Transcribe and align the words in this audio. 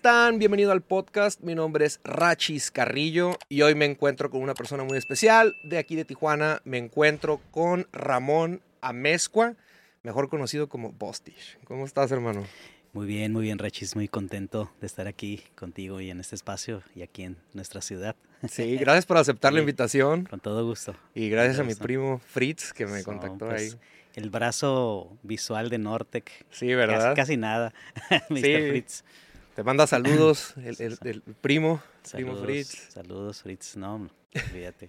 están? 0.00 0.38
Bienvenido 0.38 0.72
al 0.72 0.80
podcast. 0.80 1.42
Mi 1.42 1.54
nombre 1.54 1.84
es 1.84 2.00
Rachis 2.04 2.70
Carrillo 2.70 3.36
y 3.50 3.60
hoy 3.60 3.74
me 3.74 3.84
encuentro 3.84 4.30
con 4.30 4.40
una 4.40 4.54
persona 4.54 4.82
muy 4.82 4.96
especial 4.96 5.54
de 5.62 5.76
aquí 5.76 5.94
de 5.94 6.06
Tijuana. 6.06 6.62
Me 6.64 6.78
encuentro 6.78 7.38
con 7.50 7.86
Ramón 7.92 8.62
Amezcua, 8.80 9.56
mejor 10.02 10.30
conocido 10.30 10.70
como 10.70 10.92
Bostich. 10.92 11.58
¿Cómo 11.64 11.84
estás, 11.84 12.10
hermano? 12.12 12.46
Muy 12.94 13.06
bien, 13.06 13.34
muy 13.34 13.42
bien, 13.42 13.58
Rachis. 13.58 13.94
Muy 13.94 14.08
contento 14.08 14.72
de 14.80 14.86
estar 14.86 15.06
aquí 15.06 15.42
contigo 15.54 16.00
y 16.00 16.08
en 16.08 16.20
este 16.20 16.34
espacio 16.34 16.82
y 16.94 17.02
aquí 17.02 17.24
en 17.24 17.36
nuestra 17.52 17.82
ciudad. 17.82 18.16
Sí, 18.48 18.78
gracias 18.78 19.04
por 19.04 19.18
aceptar 19.18 19.52
la 19.52 19.60
invitación. 19.60 20.24
Con 20.24 20.40
todo 20.40 20.64
gusto. 20.64 20.96
Y 21.14 21.28
gracias 21.28 21.58
a 21.58 21.62
mi 21.62 21.74
primo 21.74 22.22
Fritz 22.26 22.72
que 22.72 22.86
me 22.86 23.04
contactó 23.04 23.48
pues, 23.48 23.74
ahí. 23.74 23.80
El 24.14 24.30
brazo 24.30 25.18
visual 25.22 25.68
de 25.68 25.76
Nortec. 25.76 26.46
Sí, 26.48 26.74
¿verdad? 26.74 27.10
Casi, 27.10 27.16
casi 27.16 27.36
nada. 27.36 27.74
Mr. 28.30 28.38
Sí. 28.38 28.68
Fritz. 28.70 29.04
Te 29.54 29.62
manda 29.64 29.86
saludos 29.86 30.54
el, 30.56 30.76
el- 30.78 30.98
el 31.04 31.22
primo, 31.40 31.82
primo 32.12 32.36
Saludos, 32.36 32.40
Fritz. 32.44 32.92
Saludos, 32.92 33.42
Fritz. 33.42 33.76
No, 33.76 34.08
olvídate. 34.50 34.88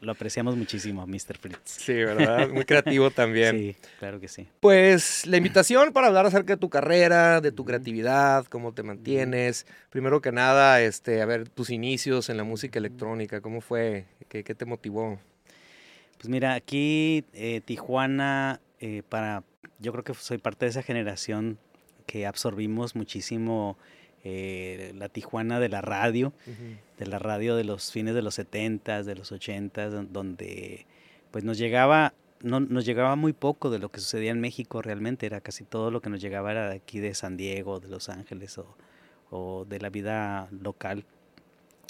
Lo 0.00 0.12
apreciamos 0.12 0.56
muchísimo, 0.56 1.06
Mr. 1.06 1.36
Fritz. 1.38 1.58
Sí, 1.64 1.92
¿verdad? 1.92 2.48
Muy 2.48 2.64
creativo 2.64 3.10
también. 3.14 3.54
Sí, 3.58 3.76
claro 3.98 4.18
que 4.18 4.26
sí. 4.28 4.48
Pues 4.60 5.26
la 5.26 5.36
invitación 5.36 5.92
para 5.92 6.06
hablar 6.06 6.24
acerca 6.24 6.54
de 6.54 6.56
tu 6.56 6.70
carrera, 6.70 7.42
de 7.42 7.52
tu 7.52 7.66
creatividad, 7.66 8.46
cómo 8.46 8.72
te 8.72 8.82
mantienes. 8.82 9.66
Primero 9.90 10.22
que 10.22 10.32
nada, 10.32 10.80
este, 10.80 11.20
a 11.20 11.26
ver, 11.26 11.50
tus 11.50 11.68
inicios 11.68 12.30
en 12.30 12.38
la 12.38 12.44
música 12.44 12.78
electrónica, 12.78 13.42
¿cómo 13.42 13.60
fue? 13.60 14.06
¿Qué, 14.30 14.42
qué 14.42 14.54
te 14.54 14.64
motivó? 14.64 15.18
Pues 16.16 16.28
mira, 16.30 16.54
aquí 16.54 17.24
eh, 17.34 17.60
Tijuana, 17.62 18.60
eh, 18.80 19.02
para, 19.06 19.44
yo 19.80 19.92
creo 19.92 20.02
que 20.04 20.14
soy 20.14 20.38
parte 20.38 20.64
de 20.64 20.70
esa 20.70 20.82
generación 20.82 21.58
que 22.06 22.26
absorbimos 22.26 22.96
muchísimo 22.96 23.76
eh, 24.30 24.92
la 24.96 25.08
Tijuana 25.08 25.58
de 25.60 25.68
la 25.68 25.80
radio, 25.80 26.32
de 26.98 27.06
la 27.06 27.18
radio 27.18 27.56
de 27.56 27.64
los 27.64 27.90
fines 27.92 28.14
de 28.14 28.22
los 28.22 28.38
70s, 28.38 29.04
de 29.04 29.14
los 29.14 29.32
80s, 29.32 29.88
don- 29.90 30.12
donde 30.12 30.86
pues 31.30 31.44
nos 31.44 31.56
llegaba, 31.58 32.12
no, 32.42 32.60
nos 32.60 32.84
llegaba 32.84 33.16
muy 33.16 33.32
poco 33.32 33.70
de 33.70 33.78
lo 33.78 33.90
que 33.90 34.00
sucedía 34.00 34.30
en 34.30 34.40
México 34.40 34.82
realmente, 34.82 35.26
era 35.26 35.40
casi 35.40 35.64
todo 35.64 35.90
lo 35.90 36.00
que 36.00 36.10
nos 36.10 36.20
llegaba 36.20 36.50
era 36.52 36.68
de 36.70 36.76
aquí 36.76 36.98
de 37.00 37.14
San 37.14 37.36
Diego, 37.36 37.80
de 37.80 37.88
Los 37.88 38.08
Ángeles 38.08 38.58
o, 38.58 38.66
o 39.30 39.64
de 39.64 39.80
la 39.80 39.90
vida 39.90 40.48
local. 40.50 41.04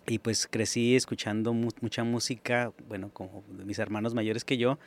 Y 0.07 0.21
pues 0.21 0.47
crecí 0.47 0.97
escuchando 0.97 1.53
mu- 1.53 1.71
mucha 1.83 2.03
música, 2.05 2.73
bueno, 2.89 3.11
como 3.13 3.43
mis 3.65 3.79
hermanos 3.79 4.15
mayores 4.15 4.45
que 4.45 4.57
yo, 4.57 4.79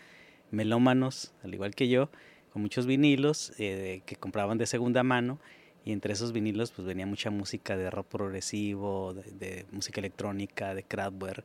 melómanos, 0.52 1.34
al 1.44 1.54
igual 1.54 1.76
que 1.76 1.88
yo, 1.88 2.10
con 2.52 2.62
muchos 2.62 2.86
vinilos 2.86 3.54
eh, 3.58 4.02
que 4.06 4.16
compraban 4.16 4.58
de 4.58 4.66
segunda 4.66 5.04
mano. 5.04 5.40
Y 5.84 5.92
entre 5.94 6.14
esos 6.14 6.32
vinilos 6.32 6.72
pues 6.72 6.86
venía 6.88 7.06
mucha 7.06 7.32
música 7.32 7.76
de 7.76 7.90
rock 7.90 8.08
progresivo, 8.08 9.14
de, 9.14 9.24
de 9.32 9.66
música 9.72 10.00
electrónica, 10.00 10.76
de 10.76 10.84
Kraftwerk. 10.84 11.44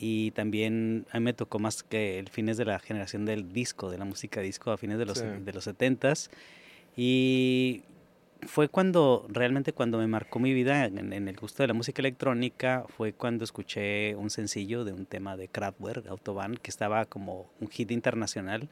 Y 0.00 0.30
también 0.30 1.06
a 1.10 1.18
mí 1.18 1.24
me 1.24 1.32
tocó 1.32 1.58
más 1.58 1.82
que 1.82 2.18
el 2.18 2.28
fines 2.28 2.56
de 2.56 2.64
la 2.64 2.78
generación 2.78 3.24
del 3.24 3.52
disco, 3.52 3.90
de 3.90 3.98
la 3.98 4.04
música 4.04 4.40
disco 4.40 4.70
a 4.70 4.76
fines 4.78 4.96
de 4.98 5.04
los, 5.06 5.18
Sí. 5.18 5.24
de 5.44 5.52
los 5.52 5.66
70s. 5.66 6.30
Y 6.96 7.82
fue 8.46 8.68
cuando, 8.68 9.26
realmente 9.28 9.72
cuando 9.72 9.98
me 9.98 10.06
marcó 10.06 10.38
mi 10.38 10.54
vida 10.54 10.84
en, 10.86 11.12
en 11.12 11.28
el 11.28 11.36
gusto 11.36 11.62
de 11.62 11.66
la 11.66 11.74
música 11.74 12.00
electrónica, 12.00 12.84
fue 12.96 13.12
cuando 13.12 13.44
escuché 13.44 14.14
un 14.14 14.30
sencillo 14.30 14.84
de 14.84 14.92
un 14.92 15.04
tema 15.06 15.36
de 15.36 15.48
Kraftwerk, 15.48 16.06
Autobahn, 16.06 16.56
que 16.56 16.70
estaba 16.70 17.04
como 17.04 17.50
un 17.60 17.68
hit 17.68 17.90
internacional 17.90 18.68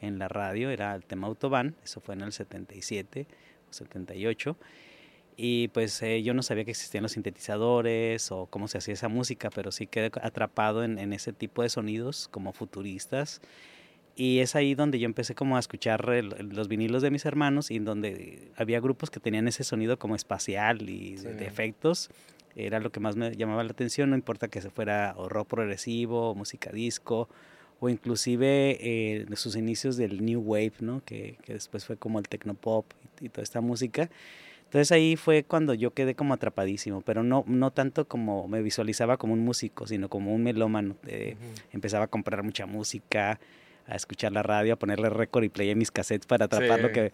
en 0.00 0.18
la 0.18 0.28
radio, 0.28 0.70
era 0.70 0.94
el 0.94 1.04
tema 1.04 1.26
Autobahn, 1.26 1.76
eso 1.84 2.00
fue 2.00 2.14
en 2.14 2.22
el 2.22 2.32
77 2.32 3.26
o 3.26 3.26
78. 3.70 4.56
Y 5.36 5.68
pues 5.68 6.02
eh, 6.02 6.22
yo 6.22 6.34
no 6.34 6.42
sabía 6.42 6.64
que 6.64 6.72
existían 6.72 7.02
los 7.02 7.12
sintetizadores 7.12 8.30
o 8.30 8.46
cómo 8.46 8.68
se 8.68 8.78
hacía 8.78 8.94
esa 8.94 9.08
música, 9.08 9.48
pero 9.50 9.72
sí 9.72 9.86
quedé 9.86 10.10
atrapado 10.22 10.84
en, 10.84 10.98
en 10.98 11.12
ese 11.12 11.32
tipo 11.32 11.62
de 11.62 11.68
sonidos 11.70 12.28
como 12.28 12.52
futuristas. 12.52 13.40
Y 14.16 14.40
es 14.40 14.54
ahí 14.54 14.74
donde 14.74 14.98
yo 14.98 15.06
empecé 15.06 15.34
como 15.34 15.56
a 15.56 15.60
escuchar 15.60 16.06
los 16.06 16.68
vinilos 16.68 17.00
de 17.00 17.10
mis 17.10 17.24
hermanos 17.24 17.70
y 17.70 17.76
en 17.76 17.84
donde 17.86 18.50
había 18.56 18.80
grupos 18.80 19.08
que 19.08 19.18
tenían 19.20 19.48
ese 19.48 19.64
sonido 19.64 19.98
como 19.98 20.14
espacial 20.14 20.88
y 20.90 21.14
de- 21.16 21.46
efectos. 21.46 22.10
Era 22.56 22.80
lo 22.80 22.90
que 22.90 23.00
más 23.00 23.16
me 23.16 23.34
llamaba 23.34 23.62
la 23.64 23.70
atención, 23.70 24.10
no 24.10 24.16
importa 24.16 24.48
que 24.48 24.60
se 24.60 24.68
fuera 24.68 25.14
o 25.16 25.28
rock 25.28 25.48
progresivo, 25.48 26.30
o 26.30 26.34
música 26.34 26.70
disco, 26.70 27.28
o 27.80 27.88
inclusive 27.88 28.76
eh, 28.80 29.24
de 29.28 29.36
sus 29.36 29.56
inicios 29.56 29.96
del 29.96 30.24
New 30.24 30.40
Wave, 30.40 30.72
¿no? 30.80 31.02
Que, 31.04 31.36
que 31.44 31.54
después 31.54 31.84
fue 31.86 31.96
como 31.96 32.18
el 32.18 32.28
Tecnopop 32.28 32.84
y, 33.20 33.26
y 33.26 33.28
toda 33.30 33.42
esta 33.42 33.60
música. 33.60 34.10
Entonces 34.64 34.92
ahí 34.92 35.16
fue 35.16 35.42
cuando 35.42 35.74
yo 35.74 35.92
quedé 35.92 36.14
como 36.14 36.32
atrapadísimo, 36.34 37.00
pero 37.00 37.22
no, 37.24 37.42
no 37.48 37.72
tanto 37.72 38.06
como 38.06 38.46
me 38.46 38.62
visualizaba 38.62 39.16
como 39.16 39.32
un 39.32 39.40
músico, 39.40 39.86
sino 39.88 40.08
como 40.08 40.32
un 40.32 40.44
melómano. 40.44 40.94
eh, 41.08 41.34
empezaba 41.72 42.04
a 42.04 42.08
comprar 42.08 42.44
mucha 42.44 42.66
música, 42.66 43.40
a 43.88 43.96
escuchar 43.96 44.30
la 44.30 44.44
radio, 44.44 44.74
a 44.74 44.76
ponerle 44.76 45.10
récord 45.10 45.42
y 45.42 45.48
play 45.48 45.70
a 45.72 45.74
mis 45.74 45.90
cassettes 45.90 46.26
para 46.26 46.44
atrapar 46.44 46.76
Sí. 46.76 46.82
lo, 46.82 46.92
que, 46.92 47.12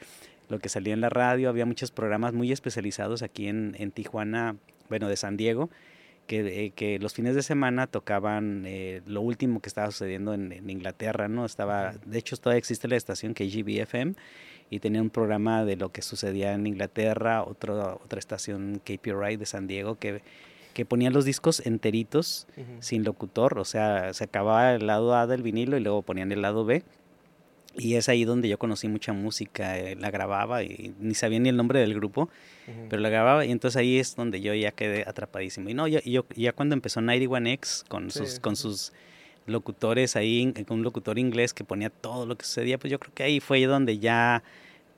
lo 0.50 0.59
que 0.59 0.69
salía 0.69 0.93
en 0.93 1.00
la 1.00 1.09
radio. 1.09 1.48
Había 1.48 1.65
muchos 1.65 1.91
programas 1.93 2.34
muy 2.34 2.53
especializados 2.53 3.22
aquí 3.22 3.47
en, 3.48 3.75
en 3.78 3.91
Tijuana, 3.91 4.56
bueno, 4.91 5.09
de 5.09 5.16
San 5.16 5.38
Diego, 5.38 5.71
que, 6.26 6.72
que 6.75 6.98
los 6.98 7.14
fines 7.14 7.34
de 7.34 7.42
semana 7.42 7.87
tocaban 7.87 8.64
eh, 8.66 9.03
lo 9.06 9.20
último 9.20 9.60
que 9.60 9.69
estaba 9.69 9.91
sucediendo 9.91 10.34
en, 10.34 10.53
en 10.53 10.69
Inglaterra, 10.69 11.28
¿no? 11.28 11.44
Estaba, 11.44 11.94
de 12.04 12.19
hecho, 12.19 12.37
todavía 12.37 12.59
existe 12.59 12.88
la 12.88 12.97
estación 12.97 13.34
KGB 13.34 13.81
FM 13.82 14.14
y 14.70 14.81
tenía 14.81 15.00
un 15.00 15.10
programa 15.10 15.65
de 15.65 15.76
lo 15.76 15.91
que 15.91 16.03
sucedía 16.03 16.53
en 16.53 16.66
Inglaterra, 16.66 17.42
otro, 17.42 18.00
otra 18.04 18.19
estación 18.19 18.81
KPRI 18.84 19.36
de 19.36 19.47
San 19.47 19.66
Diego 19.66 19.97
que, 19.97 20.22
que 20.75 20.84
ponía 20.84 21.10
los 21.10 21.25
discos 21.25 21.65
enteritos 21.65 22.47
sin 22.81 23.04
locutor, 23.04 23.59
o 23.59 23.65
sea, 23.65 24.12
se 24.12 24.25
acababa 24.25 24.75
el 24.75 24.86
lado 24.86 25.15
A 25.15 25.26
del 25.26 25.42
vinilo 25.42 25.76
y 25.76 25.81
luego 25.81 26.03
ponían 26.03 26.32
el 26.32 26.42
lado 26.42 26.65
B. 26.65 26.82
Y 27.78 27.94
es 27.97 28.09
ahí 28.09 28.25
donde 28.25 28.48
yo 28.48 28.59
conocí 28.59 28.88
mucha 28.88 29.12
música, 29.12 29.78
eh, 29.78 29.97
la 29.97 30.10
grababa 30.10 30.62
y 30.62 30.94
ni 30.98 31.14
sabía 31.14 31.38
ni 31.38 31.48
el 31.50 31.56
nombre 31.56 31.81
del 31.81 31.94
grupo, 31.94 32.28
pero 32.88 33.00
la 33.03 33.09
grababa 33.10 33.44
y 33.44 33.53
entonces 33.53 33.76
ahí 33.76 33.98
es 33.98 34.16
donde 34.16 34.41
yo 34.41 34.54
ya 34.54 34.72
quedé 34.72 35.03
atrapadísimo. 35.06 35.69
Y 35.69 35.75
no, 35.75 35.86
ya, 35.86 36.00
yo, 36.04 36.25
ya 36.34 36.53
cuando 36.53 36.75
empezó 36.75 37.00
91X 37.00 37.84
con 37.88 38.10
Sí. 38.10 38.19
sus, 38.20 38.41
con 38.41 38.56
sus 38.56 38.92
locutores 39.47 40.16
ahí, 40.16 40.53
con 40.66 40.78
un 40.78 40.82
locutor 40.84 41.19
inglés 41.19 41.53
que 41.54 41.65
ponía 41.65 41.91
todo 41.91 42.26
lo 42.26 42.36
que 42.36 42.44
sucedía, 42.44 42.78
pues 42.78 42.91
yo 42.91 42.98
creo 42.98 43.12
que 43.15 43.22
ahí 43.22 43.41
fue 43.41 43.65
donde 43.66 43.98
ya 43.98 44.42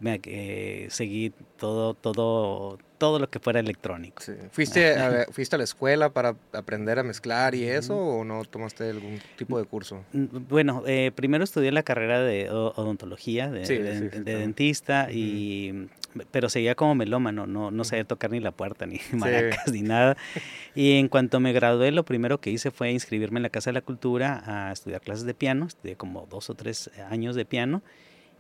me 0.01 0.21
eh, 0.25 0.87
seguí 0.91 1.33
todo, 1.59 1.95
todo, 1.95 2.79
todo 2.99 3.19
lo 3.19 3.31
que 3.31 3.39
fuera 3.39 3.61
electrónico. 3.61 4.23
Sí. 4.23 4.33
¿Fuiste, 4.51 4.97
a, 4.99 5.09
ver, 5.09 5.27
¿Fuiste 5.33 5.55
a 5.57 5.59
la 5.59 5.65
escuela 5.65 6.11
para 6.11 6.35
aprender 6.53 6.99
a 6.99 7.03
mezclar 7.05 7.55
y 7.55 7.65
eso 7.65 7.97
o 7.97 8.25
no 8.25 8.45
tomaste 8.45 8.91
algún 8.91 9.21
tipo 9.37 9.59
de 9.59 9.65
curso? 9.65 10.05
Mm, 10.13 10.27
Bueno, 10.49 10.83
eh, 10.87 11.13
primero 11.15 11.45
estudié 11.45 11.71
la 11.73 11.83
carrera 11.85 12.21
de 12.21 12.51
odontología, 12.51 13.51
de, 13.51 13.65
Sí, 13.67 13.77
de- 13.79 14.11
sí, 14.11 14.19
de 14.21 14.35
dentista, 14.37 15.09
y, 15.11 15.89
pero 16.31 16.49
seguía 16.49 16.75
como 16.75 16.95
melómano, 16.95 17.47
no, 17.47 17.71
no 17.71 17.85
sabía 17.85 18.05
tocar 18.05 18.31
ni 18.31 18.41
la 18.41 18.51
puerta, 18.51 18.85
ni 18.87 19.01
maracas, 19.13 19.71
ni 19.73 19.83
nada. 19.83 20.17
Y 20.75 20.99
en 20.99 21.09
cuanto 21.09 21.41
me 21.41 21.53
gradué, 21.53 21.93
lo 21.93 22.05
primero 22.05 22.41
que 22.41 22.51
hice 22.51 22.71
fue 22.71 22.91
inscribirme 22.91 23.39
en 23.39 23.45
la 23.45 23.51
Casa 23.51 23.71
de 23.71 23.75
la 23.75 23.81
Cultura 23.83 24.43
a 24.47 24.73
estudiar 24.73 25.01
clases 25.01 25.25
de 25.25 25.35
piano, 25.35 25.67
estudié 25.67 25.97
como 25.97 26.27
dos 26.27 26.51
o 26.51 26.55
tres 26.55 26.91
años 27.11 27.37
de 27.37 27.45
piano, 27.45 27.83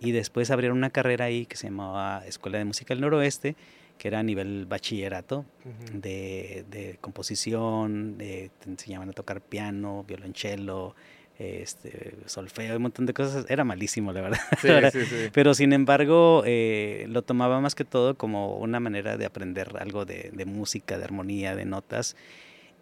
y 0.00 0.12
después 0.12 0.50
abrieron 0.50 0.78
una 0.78 0.90
carrera 0.90 1.24
ahí 1.26 1.44
que 1.46 1.56
se 1.56 1.66
llamaba 1.68 2.22
Escuela 2.26 2.58
de 2.58 2.64
Música 2.64 2.94
del 2.94 3.00
Noroeste, 3.00 3.56
que 3.98 4.08
era 4.08 4.20
a 4.20 4.22
nivel 4.22 4.64
bachillerato, 4.66 5.44
de, 5.92 6.64
de 6.70 6.96
composición, 7.00 8.16
de- 8.16 8.50
te 8.60 8.70
enseñaban 8.70 9.10
a 9.10 9.12
tocar 9.12 9.40
piano, 9.40 10.04
violonchelo, 10.06 10.94
este, 11.38 12.16
solfeo, 12.26 12.76
un 12.76 12.82
montón 12.82 13.06
de 13.06 13.14
cosas. 13.14 13.46
Era 13.48 13.64
malísimo, 13.64 14.12
la 14.12 14.20
verdad. 14.22 14.38
Sí, 14.60 14.68
Era- 14.68 14.90
sí, 14.90 15.04
sí. 15.04 15.28
Pero 15.32 15.54
sin 15.54 15.72
embargo, 15.72 16.42
eh, 16.46 17.06
lo 17.08 17.22
tomaba 17.22 17.60
más 17.60 17.74
que 17.74 17.84
todo 17.84 18.16
como 18.16 18.56
una 18.56 18.80
manera 18.80 19.16
de 19.16 19.24
aprender 19.26 19.70
algo 19.78 20.04
de, 20.04 20.30
de 20.32 20.44
música, 20.46 20.98
de 20.98 21.04
armonía, 21.04 21.54
de 21.54 21.64
notas. 21.64 22.16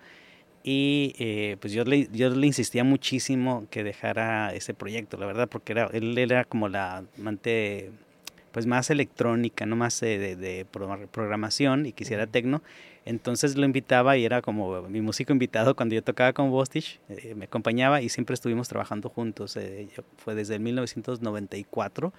Y 0.70 1.14
eh, 1.18 1.56
pues 1.60 1.72
yo 1.72 1.82
le, 1.84 2.10
yo 2.12 2.28
le 2.28 2.46
insistía 2.46 2.84
muchísimo 2.84 3.66
que 3.70 3.82
dejara 3.82 4.52
ese 4.52 4.74
proyecto, 4.74 5.16
la 5.16 5.24
verdad, 5.24 5.48
porque 5.48 5.72
era, 5.72 5.88
él 5.94 6.18
era 6.18 6.44
como 6.44 6.68
la 6.68 7.04
amante 7.18 7.90
pues 8.52 8.66
más 8.66 8.90
electrónica, 8.90 9.64
no 9.64 9.76
más 9.76 9.98
de, 10.00 10.36
de, 10.36 10.66
programación 10.66 11.86
y 11.86 11.92
quisiera 11.92 12.26
tecno. 12.26 12.62
Entonces 13.06 13.56
lo 13.56 13.64
invitaba 13.64 14.18
y 14.18 14.26
era 14.26 14.42
como 14.42 14.82
mi 14.90 15.00
músico 15.00 15.32
invitado 15.32 15.74
cuando 15.74 15.94
yo 15.94 16.02
tocaba 16.02 16.34
con 16.34 16.50
Bostich, 16.50 17.00
eh, 17.08 17.34
me 17.34 17.46
acompañaba 17.46 18.02
y 18.02 18.10
siempre 18.10 18.34
estuvimos 18.34 18.68
trabajando 18.68 19.08
juntos. 19.08 19.56
Eh, 19.56 19.88
fue 20.18 20.34
desde 20.34 20.58
1994 20.58 22.12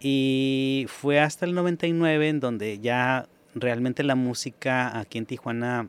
y 0.00 0.86
fue 0.88 1.20
hasta 1.20 1.46
el 1.46 1.54
99 1.54 2.28
en 2.28 2.40
donde 2.40 2.80
ya 2.80 3.28
realmente 3.54 4.02
la 4.02 4.16
música 4.16 4.98
aquí 4.98 5.18
en 5.18 5.26
Tijuana 5.26 5.88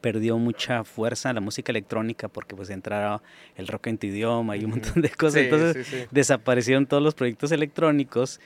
perdió 0.00 0.38
mucha 0.38 0.84
fuerza 0.84 1.32
la 1.32 1.40
música 1.40 1.72
electrónica 1.72 2.28
porque 2.28 2.56
pues 2.56 2.70
entraron 2.70 3.20
el 3.56 3.66
rock 3.68 3.88
en 3.88 3.98
tu 3.98 4.06
idioma 4.06 4.56
y 4.56 4.64
un 4.64 4.70
montón 4.70 5.02
de 5.02 5.10
cosas. 5.10 5.42
Entonces 5.42 6.08
desaparecieron 6.10 6.86
todos 6.86 7.02
los 7.02 7.14
proyectos 7.14 7.52
electrónicos 7.52 8.40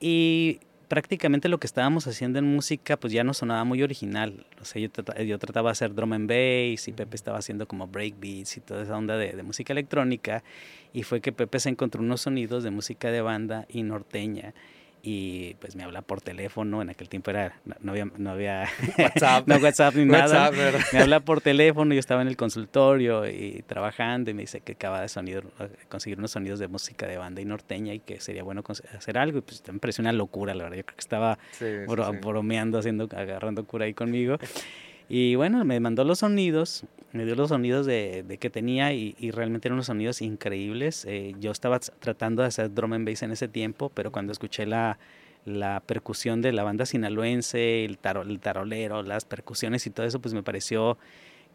y 0.00 0.60
prácticamente 0.88 1.48
lo 1.48 1.58
que 1.58 1.68
estábamos 1.68 2.06
haciendo 2.08 2.40
en 2.40 2.46
música 2.46 2.96
pues 2.96 3.12
ya 3.12 3.22
no 3.22 3.34
sonaba 3.34 3.64
muy 3.64 3.82
original. 3.82 4.46
O 4.60 4.64
sea, 4.64 4.82
yo, 4.82 4.90
trataba, 5.38 5.68
de 5.68 5.72
hacer 5.72 5.94
drum 5.94 6.12
and 6.12 6.28
bass 6.28 6.88
y 6.88 6.92
Pepe 6.92 7.16
estaba 7.16 7.38
haciendo 7.38 7.66
como 7.66 7.86
breakbeats 7.86 8.56
y 8.56 8.60
toda 8.60 8.82
esa 8.82 8.96
onda 8.96 9.16
de, 9.16 9.32
de 9.32 9.42
música 9.42 9.72
electrónica. 9.72 10.42
Y 10.92 11.04
fue 11.04 11.20
que 11.20 11.32
Pepe 11.32 11.60
se 11.60 11.68
encontró 11.68 12.02
unos 12.02 12.22
sonidos 12.22 12.64
de 12.64 12.70
música 12.70 13.10
de 13.10 13.20
banda 13.20 13.66
y 13.68 13.84
norteña 13.84 14.52
y 15.02 15.54
pues 15.54 15.76
me 15.76 15.84
habla 15.84 16.02
por 16.02 16.20
teléfono, 16.20 16.82
en 16.82 16.90
aquel 16.90 17.08
tiempo 17.08 17.30
era, 17.30 17.58
no 17.80 17.92
había, 17.92 18.06
no 18.16 18.30
había 18.30 18.68
WhatsApp, 18.98 19.46
no 19.46 19.56
WhatsApp 19.56 19.94
ni 19.94 20.04
nada, 20.04 20.50
me 20.92 20.98
habla 20.98 21.20
por 21.20 21.40
teléfono, 21.40 21.94
yo 21.94 22.00
estaba 22.00 22.22
en 22.22 22.28
el 22.28 22.36
consultorio 22.36 23.28
y 23.28 23.64
trabajando 23.66 24.30
y 24.30 24.34
me 24.34 24.42
dice 24.42 24.60
que 24.60 24.72
acaba 24.72 25.00
de 25.00 25.08
sonido, 25.08 25.42
conseguir 25.88 26.18
unos 26.18 26.32
sonidos 26.32 26.58
de 26.58 26.68
música 26.68 27.06
de 27.06 27.16
banda 27.16 27.40
y 27.40 27.44
norteña 27.44 27.94
y 27.94 28.00
que 28.00 28.20
sería 28.20 28.42
bueno 28.42 28.62
hacer 28.96 29.18
algo. 29.18 29.38
Y 29.38 29.40
pues 29.42 29.62
me 29.72 29.78
pareció 29.78 30.02
una 30.02 30.12
locura, 30.12 30.54
la 30.54 30.64
verdad, 30.64 30.78
yo 30.78 30.84
creo 30.84 30.96
que 30.96 31.00
estaba 31.00 31.38
bromeando, 32.20 32.78
haciendo, 32.78 33.08
agarrando 33.14 33.64
cura 33.64 33.86
ahí 33.86 33.94
conmigo. 33.94 34.38
Y 35.08 35.34
bueno, 35.34 35.64
me 35.64 35.80
mandó 35.80 36.04
los 36.04 36.20
sonidos, 36.20 36.84
me 37.12 37.24
dio 37.24 37.34
los 37.34 37.48
sonidos 37.48 37.86
de, 37.86 38.22
de 38.22 38.38
que 38.38 38.50
tenía 38.50 38.92
y, 38.92 39.16
y, 39.18 39.30
realmente 39.30 39.68
eran 39.68 39.74
unos 39.74 39.86
sonidos 39.86 40.22
increíbles. 40.22 41.04
Eh, 41.08 41.34
yo 41.40 41.50
estaba 41.50 41.78
tratando 41.80 42.42
de 42.42 42.48
hacer 42.48 42.72
drum 42.72 42.92
and 42.92 43.08
bass 43.08 43.22
en 43.22 43.32
ese 43.32 43.48
tiempo, 43.48 43.90
pero 43.92 44.12
cuando 44.12 44.32
escuché 44.32 44.66
la, 44.66 44.98
la 45.44 45.80
percusión 45.80 46.40
de 46.42 46.52
la 46.52 46.62
banda 46.62 46.86
sinaloense, 46.86 47.84
el, 47.84 47.98
el 48.26 48.40
tarolero, 48.40 49.02
las 49.02 49.24
percusiones 49.24 49.86
y 49.86 49.90
todo 49.90 50.06
eso, 50.06 50.20
pues 50.20 50.34
me 50.34 50.42
pareció 50.42 50.98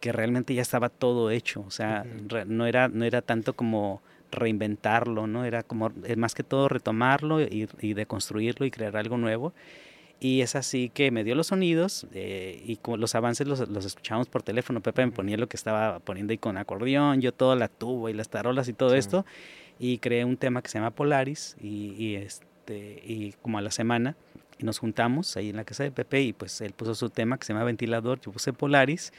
que 0.01 0.11
realmente 0.11 0.53
ya 0.53 0.61
estaba 0.61 0.89
todo 0.89 1.31
hecho. 1.31 1.63
O 1.65 1.71
sea, 1.71 2.05
no, 2.47 2.65
era, 2.65 2.89
no 2.89 3.05
era 3.05 3.21
tanto 3.21 3.53
como 3.53 4.01
reinventarlo, 4.31 5.27
¿no? 5.27 5.45
Era 5.45 5.63
como 5.63 5.91
más 6.17 6.35
que 6.35 6.43
todo 6.43 6.67
retomarlo 6.67 7.41
y, 7.41 7.69
y 7.79 7.93
deconstruirlo 7.93 8.65
y 8.65 8.71
crear 8.71 8.97
algo 8.97 9.17
nuevo. 9.17 9.53
Y 10.19 10.41
es 10.41 10.55
así 10.55 10.89
que 10.89 11.11
me 11.11 11.23
dio 11.23 11.35
los 11.35 11.47
sonidos 11.47 12.07
eh, 12.13 12.63
y 12.65 12.77
como 12.77 12.97
los 12.97 13.15
avances 13.15 13.47
los, 13.47 13.67
los 13.69 13.85
escuchábamos 13.85 14.29
por 14.29 14.43
teléfono. 14.43 14.81
Pepe 14.81 15.05
me 15.05 15.11
ponía 15.11 15.37
lo 15.37 15.47
que 15.47 15.57
estaba 15.57 15.99
poniendo 15.99 16.31
ahí 16.31 16.37
con 16.37 16.57
acordeón, 16.57 17.21
yo 17.21 17.33
toda 17.33 17.55
la 17.55 17.67
tuba 17.67 18.09
y 18.09 18.13
las 18.13 18.29
tarolas 18.29 18.67
y 18.67 18.73
todo 18.73 18.95
esto. 18.95 19.25
Y 19.77 19.97
creé 19.97 20.23
un 20.23 20.37
tema 20.37 20.61
que 20.61 20.69
se 20.69 20.77
llama 20.77 20.91
Polaris 20.91 21.57
y, 21.61 22.15
este, 22.15 23.03
y 23.05 23.33
como 23.41 23.57
a 23.57 23.61
la 23.61 23.71
semana 23.71 24.15
y 24.57 24.63
nos 24.63 24.79
juntamos 24.79 25.35
ahí 25.35 25.49
en 25.49 25.57
la 25.57 25.65
casa 25.65 25.83
de 25.83 25.91
Pepe 25.91 26.21
y 26.21 26.33
pues 26.33 26.61
él 26.61 26.71
puso 26.71 26.95
su 26.95 27.09
tema 27.09 27.37
que 27.37 27.45
se 27.45 27.53
llama 27.53 27.65
Ventilador, 27.65 28.21
yo 28.21 28.31
puse 28.31 28.53
Polaris 28.53 29.11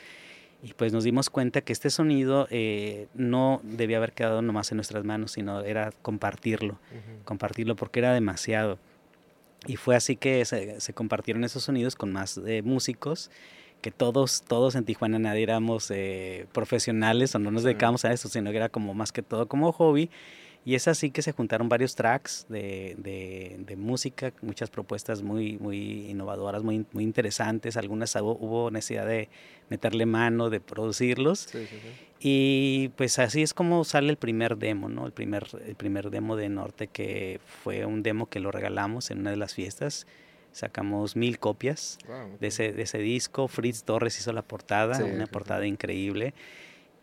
y 0.62 0.72
pues 0.72 0.92
nos 0.92 1.04
dimos 1.04 1.30
cuenta 1.30 1.60
que 1.60 1.72
este 1.72 1.90
sonido 1.90 2.48
eh, 2.50 3.08
no 3.14 3.60
debía 3.62 3.98
haber 3.98 4.12
quedado 4.12 4.42
nomás 4.42 4.70
en 4.72 4.76
nuestras 4.76 5.04
manos, 5.04 5.32
sino 5.32 5.60
era 5.60 5.92
compartirlo, 6.02 6.78
compartirlo 7.24 7.76
porque 7.76 8.00
era 8.00 8.12
demasiado. 8.12 8.78
Y 9.66 9.76
fue 9.76 9.96
así 9.96 10.16
que 10.16 10.44
se, 10.44 10.80
se 10.80 10.92
compartieron 10.92 11.44
esos 11.44 11.64
sonidos 11.64 11.96
con 11.96 12.12
más 12.12 12.40
eh, 12.46 12.62
músicos 12.62 13.30
que 13.80 13.90
todos, 13.90 14.42
todos 14.42 14.74
en 14.74 14.84
Tijuana 14.84 15.18
nadie 15.18 15.42
éramos 15.42 15.90
eh, 15.90 16.46
profesionales 16.52 17.34
o 17.34 17.38
no 17.38 17.50
nos 17.50 17.62
dedicábamos 17.62 18.04
a 18.04 18.12
eso, 18.12 18.28
sino 18.28 18.50
que 18.50 18.56
era 18.56 18.68
como 18.68 18.94
más 18.94 19.12
que 19.12 19.22
todo 19.22 19.46
como 19.48 19.72
hobby. 19.72 20.10
Y 20.66 20.74
es 20.74 20.88
así 20.88 21.12
que 21.12 21.22
se 21.22 21.30
juntaron 21.30 21.68
varios 21.68 21.94
tracks 21.94 22.44
de, 22.48 22.96
de, 22.98 23.76
música, 23.76 24.32
muchas 24.42 24.68
propuestas 24.68 25.22
muy, 25.22 25.58
muy 25.58 26.10
innovadoras, 26.10 26.64
muy, 26.64 26.84
muy 26.90 27.04
interesantes. 27.04 27.76
Algunas 27.76 28.16
hubo, 28.16 28.68
necesidad 28.72 29.06
de 29.06 29.28
meterle 29.70 30.06
mano, 30.06 30.50
de 30.50 30.58
producirlos. 30.58 31.50
Y 32.18 32.90
pues 32.96 33.20
así 33.20 33.42
es 33.42 33.54
como 33.54 33.84
sale 33.84 34.10
el 34.10 34.16
primer 34.16 34.56
demo, 34.56 34.88
¿no? 34.88 35.06
El 35.06 35.12
primer, 35.12 35.46
el 35.64 35.76
primer 35.76 36.10
demo 36.10 36.34
de 36.34 36.48
Norte, 36.48 36.88
que 36.88 37.38
fue 37.62 37.86
un 37.86 38.02
demo 38.02 38.28
que 38.28 38.40
lo 38.40 38.50
regalamos 38.50 39.12
en 39.12 39.20
una 39.20 39.30
de 39.30 39.36
las 39.36 39.54
fiestas. 39.54 40.08
Sacamos 40.50 41.14
mil 41.14 41.38
copias 41.38 41.96
de, 42.40 42.48
ese, 42.48 42.72
de 42.72 42.82
ese 42.82 42.98
disco. 42.98 43.46
Fritz 43.46 43.84
Torres 43.84 44.18
hizo 44.18 44.32
la 44.32 44.42
portada, 44.42 44.98
una 45.04 45.28
portada 45.28 45.64
increíble. 45.64 46.34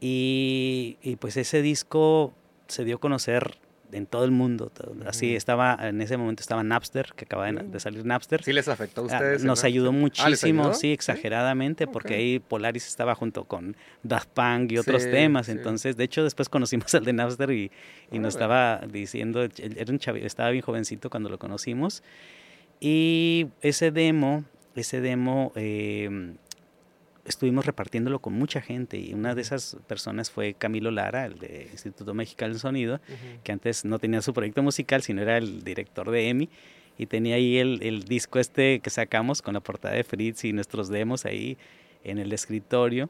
Y, 0.02 0.98
y 1.02 1.16
pues 1.16 1.38
ese 1.38 1.62
disco 1.62 2.34
se 2.74 2.84
dio 2.84 2.98
a 2.98 3.00
conocer 3.00 3.58
en 3.94 4.06
todo 4.06 4.26
el 4.26 4.32
mundo. 4.32 4.72
Así 5.06 5.36
estaba, 5.36 5.78
en 5.82 6.02
ese 6.02 6.18
momento 6.18 6.42
estaba 6.42 6.64
Napster, 6.64 7.14
que 7.16 7.26
acaba 7.26 7.52
de, 7.52 7.80
salir 7.80 8.06
Napster. 8.06 8.44
¿Sí 8.44 8.54
les 8.54 8.68
afectó 8.68 9.02
a 9.02 9.04
ah, 9.04 9.08
ustedes? 9.08 9.44
nos 9.44 9.64
ayudó 9.64 9.90
ah, 9.90 9.94
muchísimo, 9.94 10.74
sí, 10.74 10.92
exageradamente, 10.92 11.88
porque 11.88 12.16
ahí 12.16 12.40
Polaris 12.40 12.88
estaba 12.88 13.16
junto 13.16 13.46
con 13.46 13.78
Daft 14.02 14.30
Punk 14.30 14.72
y 14.72 14.78
otros 14.78 15.04
temas. 15.04 15.50
Entonces, 15.50 15.96
de 15.96 16.04
hecho, 16.04 16.24
después 16.24 16.50
conocimos 16.50 16.94
al 16.96 17.06
de 17.06 17.14
Napster 17.14 17.52
y, 17.52 17.72
y 18.12 18.20
nos 18.20 18.34
estaba 18.36 18.82
diciendo, 18.92 19.44
era 19.44 19.92
un 19.92 20.00
estaba 20.18 20.50
bien 20.50 20.64
jovencito 20.64 21.10
cuando 21.10 21.30
lo 21.30 21.38
conocimos. 21.38 22.04
Y 22.80 23.48
ese 23.62 23.92
demo, 23.92 24.44
ese 24.76 25.00
demo 25.00 25.54
eh, 25.56 26.36
estuvimos 27.26 27.66
repartiéndolo 27.66 28.20
con 28.20 28.34
mucha 28.34 28.62
gente 28.62 28.98
y 28.98 29.14
una 29.14 29.36
de 29.36 29.42
esas 29.42 29.78
personas 29.88 30.30
fue 30.30 30.54
Camilo 30.54 30.92
Lara, 30.92 31.26
el 31.26 31.40
de 31.40 31.70
Instituto 31.72 32.14
Mexicano 32.14 32.54
del 32.54 32.60
Sonido, 32.60 33.00
que 33.44 33.52
antes 33.52 33.86
no 33.86 34.00
tenía 34.00 34.22
su 34.22 34.34
proyecto 34.34 34.62
musical, 34.62 35.02
sino 35.02 35.22
era 35.22 35.38
el 35.38 35.64
director 35.64 36.12
de 36.12 36.30
EMI 36.30 36.50
y 36.98 37.06
tenía 37.06 37.36
ahí 37.36 37.58
el, 37.58 37.82
el, 37.82 38.04
disco 38.04 38.40
este 38.40 38.80
que 38.80 38.90
sacamos 38.90 39.42
con 39.42 39.54
la 39.54 39.62
portada 39.62 39.96
de 39.96 40.04
Fritz 40.04 40.44
y 40.44 40.54
nuestros 40.54 40.90
demos 40.90 41.26
ahí 41.26 41.58
en 42.04 42.20
el 42.20 42.34
escritorio. 42.34 43.10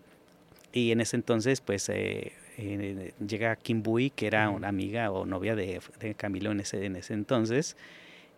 Y 0.71 0.91
en 0.91 1.01
ese 1.01 1.15
entonces 1.15 1.61
pues 1.61 1.89
eh, 1.89 2.33
eh, 2.57 3.13
llega 3.25 3.55
Kim 3.55 3.83
Bui, 3.83 4.09
que 4.09 4.27
era 4.27 4.49
una 4.49 4.69
amiga 4.69 5.11
o 5.11 5.25
novia 5.25 5.55
de, 5.55 5.81
de, 5.99 6.15
Camilo 6.15 6.51
en 6.51 6.61
ese, 6.61 6.85
en 6.85 6.95
ese 6.95 7.13
entonces 7.13 7.75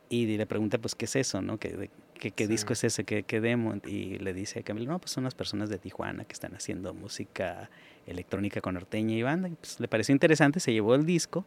y 0.10 0.38
le 0.38 0.46
pregunta 0.46 0.78
pues 0.78 0.96
qué 0.96 1.06
es 1.06 1.16
eso, 1.16 1.42
¿no? 1.42 1.58
Que, 1.58 1.90
¿Qué, 2.20 2.48
disco 2.48 2.74
es 2.74 2.84
ese? 2.84 3.04
¿Qué, 3.04 3.24
¿Qué, 3.24 3.42
demo? 3.42 3.76
Y 3.86 4.18
le 4.20 4.34
dice 4.34 4.60
a 4.60 4.64
Camilo, 4.64 4.92
no, 4.92 5.00
pues 5.00 5.12
son 5.12 5.24
las 5.24 5.36
personas 5.36 5.70
de 5.70 5.78
Tijuana 5.78 6.26
que 6.26 6.34
están 6.34 6.56
haciendo 6.56 6.94
música 6.94 7.70
electrónica 8.08 8.62
con 8.62 8.76
norteña 8.76 9.16
y 9.16 9.22
banda. 9.22 9.50
Y 9.50 9.56
pues 9.56 9.80
le 9.80 9.88
pareció 9.88 10.14
interesante, 10.14 10.60
se 10.60 10.74
llevó 10.74 10.96
el 10.96 11.06
disco 11.06 11.46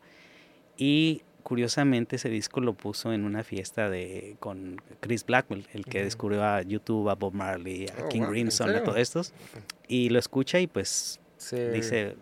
y 0.77 1.23
curiosamente 1.43 2.17
ese 2.17 2.29
disco 2.29 2.61
lo 2.61 2.75
puso 2.75 3.13
en 3.13 3.25
una 3.25 3.43
fiesta 3.43 3.89
de 3.89 4.37
con 4.39 4.77
Chris 5.01 5.25
Blackwell, 5.25 5.67
el 5.73 5.87
que 5.87 6.05
descubrió 6.05 6.45
a 6.45 6.63
YouTube, 6.63 7.09
a 7.09 7.15
Bob 7.15 7.33
Marley, 7.33 7.87
a 7.87 8.05
oh, 8.05 8.09
King 8.09 8.23
Crimson, 8.23 8.71
a 8.71 8.83
todos 8.83 8.99
estos. 8.99 9.33
Y 9.89 10.11
lo 10.11 10.19
escucha 10.19 10.61
y 10.61 10.67
pues 10.67 11.21
dice, 11.51 12.17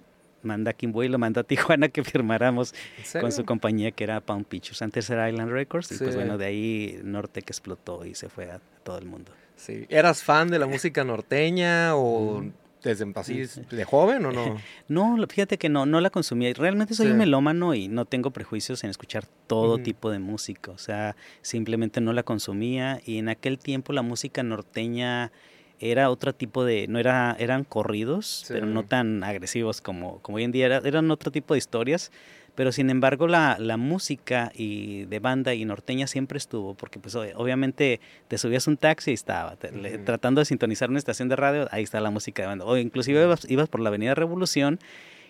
manda 0.46 0.70
a 0.70 0.74
Kimboy, 0.74 1.08
lo 1.08 1.18
manda 1.18 1.42
a 1.42 1.44
Tijuana 1.44 1.88
que 1.88 2.02
firmáramos 2.02 2.74
con 3.20 3.32
su 3.32 3.44
compañía 3.44 3.90
que 3.90 4.04
era 4.04 4.20
Pound 4.20 4.46
Pictures. 4.46 4.80
Antes 4.82 5.10
era 5.10 5.28
Island 5.28 5.52
Records 5.52 5.92
y 5.92 5.98
pues 5.98 6.16
bueno, 6.16 6.38
de 6.38 6.46
ahí 6.46 7.00
Norte 7.04 7.42
que 7.42 7.52
explotó 7.52 8.04
y 8.06 8.14
se 8.14 8.28
fue 8.28 8.50
a 8.50 8.60
todo 8.82 8.98
el 8.98 9.04
mundo. 9.04 9.32
Sí. 9.56 9.86
¿Eras 9.88 10.22
fan 10.22 10.48
de 10.48 10.58
la 10.58 10.66
música 10.66 11.04
norteña 11.04 11.96
o 11.96 12.44
desde 12.82 13.10
así 13.16 13.42
de 13.70 13.84
joven 13.84 14.26
o 14.26 14.32
no? 14.32 14.56
no, 14.88 15.26
fíjate 15.28 15.58
que 15.58 15.68
no, 15.68 15.86
no 15.86 16.00
la 16.00 16.10
consumía. 16.10 16.52
Realmente 16.54 16.94
soy 16.94 17.08
un 17.08 17.18
melómano 17.18 17.74
y 17.74 17.88
no 17.88 18.04
tengo 18.04 18.30
prejuicios 18.30 18.84
en 18.84 18.90
escuchar 18.90 19.26
todo 19.46 19.78
tipo 19.78 20.10
de 20.10 20.18
música. 20.18 20.70
O 20.70 20.78
sea, 20.78 21.16
simplemente 21.42 22.00
no 22.00 22.12
la 22.12 22.22
consumía 22.22 23.00
y 23.04 23.18
en 23.18 23.28
aquel 23.28 23.58
tiempo 23.58 23.92
la 23.92 24.02
música 24.02 24.42
norteña 24.42 25.32
era 25.80 26.10
otro 26.10 26.34
tipo 26.34 26.64
de, 26.64 26.86
no 26.88 26.98
era, 26.98 27.36
eran 27.38 27.64
corridos, 27.64 28.44
pero 28.48 28.66
no 28.66 28.84
tan 28.84 29.22
agresivos 29.24 29.80
como, 29.80 30.20
como 30.22 30.36
hoy 30.36 30.44
en 30.44 30.52
día, 30.52 30.66
eran 30.66 31.10
otro 31.10 31.30
tipo 31.30 31.54
de 31.54 31.58
historias, 31.58 32.10
pero 32.54 32.72
sin 32.72 32.88
embargo 32.88 33.28
la, 33.28 33.58
la, 33.60 33.76
música 33.76 34.50
y 34.54 35.04
de 35.04 35.18
banda 35.18 35.52
y 35.52 35.64
norteña 35.66 36.06
siempre 36.06 36.38
estuvo, 36.38 36.74
porque 36.74 36.98
pues 36.98 37.14
obviamente 37.14 38.00
te 38.28 38.38
subías 38.38 38.66
un 38.66 38.78
taxi 38.78 39.10
y 39.10 39.14
estaba, 39.14 39.56
tratando 40.04 40.40
de 40.40 40.46
sintonizar 40.46 40.88
una 40.88 40.98
estación 40.98 41.28
de 41.28 41.36
radio, 41.36 41.68
ahí 41.70 41.82
está 41.82 42.00
la 42.00 42.10
música 42.10 42.42
de 42.42 42.48
banda, 42.48 42.64
o 42.64 42.76
inclusive 42.78 43.22
ibas, 43.48 43.68
por 43.68 43.80
la 43.80 43.90
Avenida 43.90 44.14
Revolución 44.14 44.80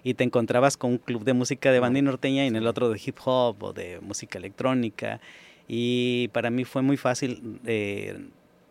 y 0.04 0.14
te 0.14 0.22
encontrabas 0.22 0.76
con 0.76 0.92
un 0.92 0.98
club 0.98 1.24
de 1.24 1.32
música 1.32 1.72
de 1.72 1.80
banda 1.80 1.98
y 1.98 2.02
norteña 2.02 2.44
y 2.44 2.46
en 2.46 2.54
el 2.54 2.68
otro 2.68 2.88
de 2.88 3.00
hip 3.04 3.16
hop 3.24 3.60
o 3.64 3.72
de 3.72 3.98
música 4.00 4.38
electrónica, 4.38 5.20
y 5.66 6.28
para 6.28 6.50
mí 6.50 6.64
fue 6.64 6.82
muy 6.82 6.96
fácil 6.96 7.58
eh, 7.66 8.16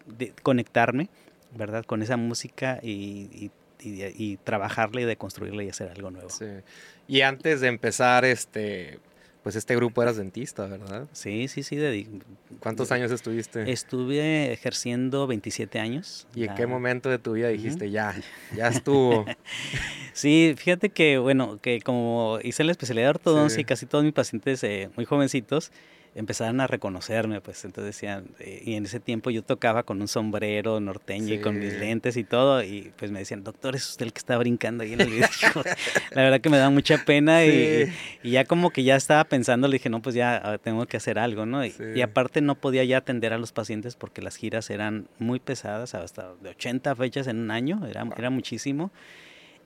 de 0.06 0.34
conectarme 0.42 1.10
¿verdad? 1.56 1.86
Con 1.86 2.02
esa 2.02 2.18
música 2.18 2.80
y, 2.82 3.52
y, 3.82 4.38
trabajarla 4.38 5.02
y 5.02 5.06
deconstruirla 5.06 5.64
y 5.64 5.70
hacer 5.70 5.90
algo 5.90 6.12
nuevo. 6.12 6.30
Sí. 6.30 6.46
Y 7.08 7.22
antes 7.22 7.62
de 7.62 7.68
empezar, 7.68 8.26
este, 8.26 9.00
pues 9.46 9.56
este 9.56 9.76
grupo 9.76 10.02
eras 10.02 10.18
dentista, 10.18 10.66
¿verdad? 10.66 11.08
Sí, 11.12 11.48
sí, 11.48 11.62
sí. 11.62 12.08
¿Cuántos 12.60 12.92
años 12.92 13.12
estuviste? 13.12 13.72
Estuve 13.72 14.52
ejerciendo 14.52 15.28
27 15.28 15.80
años. 15.80 16.28
¿Y 16.34 16.46
en 16.46 16.56
qué 16.56 16.66
momento 16.66 17.10
de 17.10 17.20
tu 17.20 17.34
vida 17.34 17.50
dijiste, 17.50 17.92
ya, 17.92 18.16
ya 18.56 18.70
estuvo? 18.70 19.24
sí, 20.14 20.56
fíjate 20.58 20.90
que, 20.90 21.20
bueno, 21.20 21.60
que 21.62 21.80
como 21.82 22.40
hice 22.42 22.64
la 22.64 22.72
especialidad 22.72 23.06
de 23.06 23.10
ortodoncia 23.12 23.62
y 23.62 23.66
casi 23.66 23.86
todos 23.86 24.04
mis 24.04 24.14
pacientes 24.14 24.64
eh, 24.64 24.90
muy 24.96 25.06
jovencitos, 25.06 25.72
empezaron 26.16 26.62
a 26.62 26.68
reconocerme, 26.68 27.42
pues 27.42 27.66
entonces 27.66 27.94
decían, 27.94 28.26
eh, 28.40 28.62
y 28.66 28.76
en 28.76 28.86
ese 28.86 29.02
tiempo 29.02 29.30
yo 29.30 29.44
tocaba 29.44 29.84
con 29.84 30.00
un 30.00 30.08
sombrero 30.08 30.80
norteño 30.80 31.34
y 31.34 31.42
con 31.42 31.60
mis 31.60 31.74
lentes 31.74 32.16
y 32.16 32.24
todo, 32.24 32.64
y 32.64 32.94
pues 32.96 33.12
me 33.12 33.20
decían, 33.20 33.44
doctor, 33.44 33.76
es 33.76 33.90
usted 33.90 34.06
el 34.06 34.14
que 34.14 34.20
está 34.20 34.38
brincando 34.38 34.86
ahí 34.86 34.94
en 34.94 35.02
el 35.02 35.10
video. 35.10 35.28
la 36.12 36.22
verdad 36.24 36.40
que 36.40 36.50
me 36.50 36.58
da 36.58 36.70
mucha 36.70 37.04
pena 37.04 37.46
y, 37.46 37.92
ya 38.24 38.46
como 38.46 38.70
que 38.70 38.84
ya 38.84 38.96
estaba 38.96 39.26
pensando, 39.26 39.68
le 39.68 39.74
dije, 39.74 39.90
no, 39.90 40.02
pues 40.02 40.16
ya 40.16 40.42
ah, 40.42 40.58
tengo 40.58 40.86
que 40.86 40.96
hacer 40.96 41.20
algo, 41.20 41.46
¿no? 41.46 41.66
Y, 41.66 42.02
aparte 42.02 42.40
no 42.40 42.56
podía 42.56 42.86
ya 42.86 43.00
atender 43.00 43.34
a 43.34 43.38
los 43.38 43.52
pacientes 43.52 43.96
porque 43.96 44.22
las 44.22 44.38
giras 44.38 44.70
eran 44.70 45.10
muy 45.20 45.40
pesadas, 45.40 45.96
hasta 45.96 46.34
de 46.42 46.50
80 46.52 46.96
fechas 46.96 47.28
en 47.28 47.40
un 47.40 47.52
año, 47.52 47.86
era, 47.88 48.08
era 48.18 48.30
muchísimo 48.30 48.92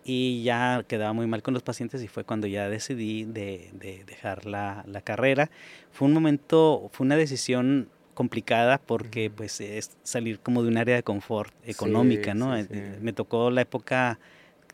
y 0.03 0.44
ya 0.44 0.84
quedaba 0.88 1.13
muy 1.13 1.27
mal 1.27 1.41
con 1.44 1.53
los 1.53 1.63
pacientes 1.63 2.01
y 2.01 2.08
fue 2.08 2.24
cuando 2.24 2.48
ya 2.48 2.70
decidí 2.70 3.25
de, 3.25 3.70
de 3.74 4.03
dejar 4.06 4.46
la, 4.46 4.84
la, 4.88 5.01
carrera. 5.01 5.50
Fue 5.91 6.08
un 6.08 6.13
momento, 6.13 6.89
fue 6.91 7.06
una 7.06 7.15
decisión 7.15 7.89
complicada 8.13 8.79
porque 8.79 9.29
pues 9.29 9.62
es 9.62 9.98
salir 10.03 10.39
como 10.39 10.62
de 10.63 10.68
un 10.68 10.77
área 10.77 10.96
de 10.96 11.03
confort 11.03 11.53
económica, 11.65 12.34
¿no? 12.34 12.58
Eh, 12.58 12.98
me 13.01 13.13
tocó 13.13 13.50
la 13.50 13.62
época 13.62 14.20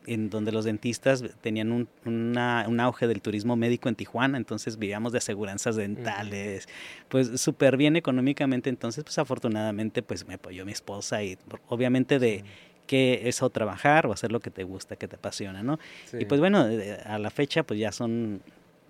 en 0.06 0.30
donde 0.30 0.52
los 0.52 0.64
dentistas 0.64 1.22
tenían 1.40 1.72
un, 1.72 1.88
una, 2.04 2.64
un, 2.68 2.80
auge 2.80 3.06
del 3.06 3.20
turismo 3.20 3.56
médico 3.56 3.88
en 3.88 3.94
Tijuana, 3.94 4.38
entonces 4.38 4.78
vivíamos 4.78 5.12
de 5.12 5.18
aseguranzas 5.18 5.76
dentales, 5.76 6.68
pues 7.08 7.40
súper 7.40 7.76
bien 7.76 7.96
económicamente, 7.96 8.70
entonces 8.70 9.04
pues 9.04 9.18
afortunadamente 9.18 10.02
pues 10.02 10.26
me 10.26 10.34
apoyó 10.34 10.64
mi 10.64 10.72
esposa 10.72 11.22
y 11.22 11.38
obviamente 11.68 12.18
de 12.18 12.44
que 12.86 13.22
es 13.24 13.42
o 13.42 13.50
trabajar 13.50 14.06
o 14.06 14.12
hacer 14.12 14.32
lo 14.32 14.40
que 14.40 14.50
te 14.50 14.64
gusta, 14.64 14.96
que 14.96 15.08
te 15.08 15.16
apasiona, 15.16 15.62
¿no? 15.62 15.78
Y 16.18 16.24
pues 16.24 16.40
bueno, 16.40 16.66
a 17.04 17.18
la 17.18 17.30
fecha 17.30 17.62
pues 17.62 17.78
ya 17.80 17.92
son 17.92 18.40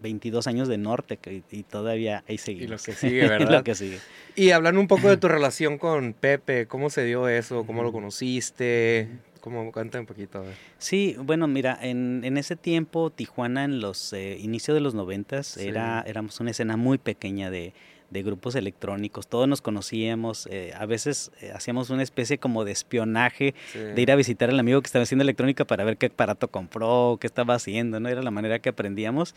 22 0.03 0.47
años 0.47 0.69
de 0.69 0.79
norte 0.79 1.19
y, 1.51 1.63
todavía 1.63 2.23
ahí 2.29 2.39
seguimos. 2.39 2.67
Y 2.67 2.71
lo 2.71 2.79
que 2.79 2.93
sigue, 2.93 3.21
¿verdad? 3.29 3.51
lo 3.51 3.65
que 3.65 3.75
sigue. 3.75 3.99
Y 4.35 4.51
hablando 4.51 4.81
un 4.81 4.89
poco 4.89 5.09
de 5.09 5.17
tu 5.17 5.29
relación 5.29 5.79
con 5.79 6.13
Pepe, 6.13 6.67
¿cómo 6.67 6.91
se 6.91 7.05
dio 7.05 7.29
eso? 7.29 7.65
¿Cómo 7.67 7.83
lo 7.83 7.93
conociste? 7.93 9.09
¿Cómo? 9.41 9.71
Cuéntame 9.73 10.01
un 10.01 10.07
poquito. 10.07 10.39
A 10.39 10.43
ver. 10.43 10.55
Sí, 10.79 11.17
bueno, 11.19 11.47
mira, 11.47 11.79
en, 11.81 12.23
en 12.25 12.37
ese 12.37 12.57
tiempo 12.57 13.11
Tijuana 13.11 13.65
en 13.65 13.81
los 13.81 14.13
eh, 14.13 14.39
inicios 14.41 14.75
de 14.75 14.81
los 14.81 14.95
noventas 14.95 15.57
era 15.57 16.03
éramos 16.07 16.41
una 16.41 16.51
escena 16.51 16.77
muy 16.77 16.99
pequeña 16.99 17.51
de 17.51 17.73
de 18.11 18.23
grupos 18.23 18.55
electrónicos, 18.55 19.27
todos 19.27 19.49
nos 19.49 19.61
conocíamos, 19.61 20.49
eh, 20.51 20.73
a 20.79 20.87
veces 20.87 21.33
eh, 21.41 21.53
hacíamos 21.55 21.91
una 21.91 22.03
especie 22.03 22.39
como 22.39 22.65
de 22.65 22.73
espionaje, 22.73 23.55
de 23.75 24.01
ir 24.01 24.13
a 24.13 24.17
visitar 24.17 24.49
al 24.49 24.59
amigo 24.61 24.81
que 24.81 24.87
estaba 24.87 25.03
haciendo 25.03 25.23
electrónica 25.23 25.65
para 25.65 25.85
ver 25.85 25.97
qué 25.97 26.07
aparato 26.07 26.49
compró, 26.49 27.19
qué 27.21 27.27
estaba 27.27 27.55
haciendo, 27.55 27.99
¿no? 28.01 28.09
Era 28.09 28.23
la 28.23 28.31
manera 28.31 28.59
que 28.61 28.69
aprendíamos. 28.69 29.35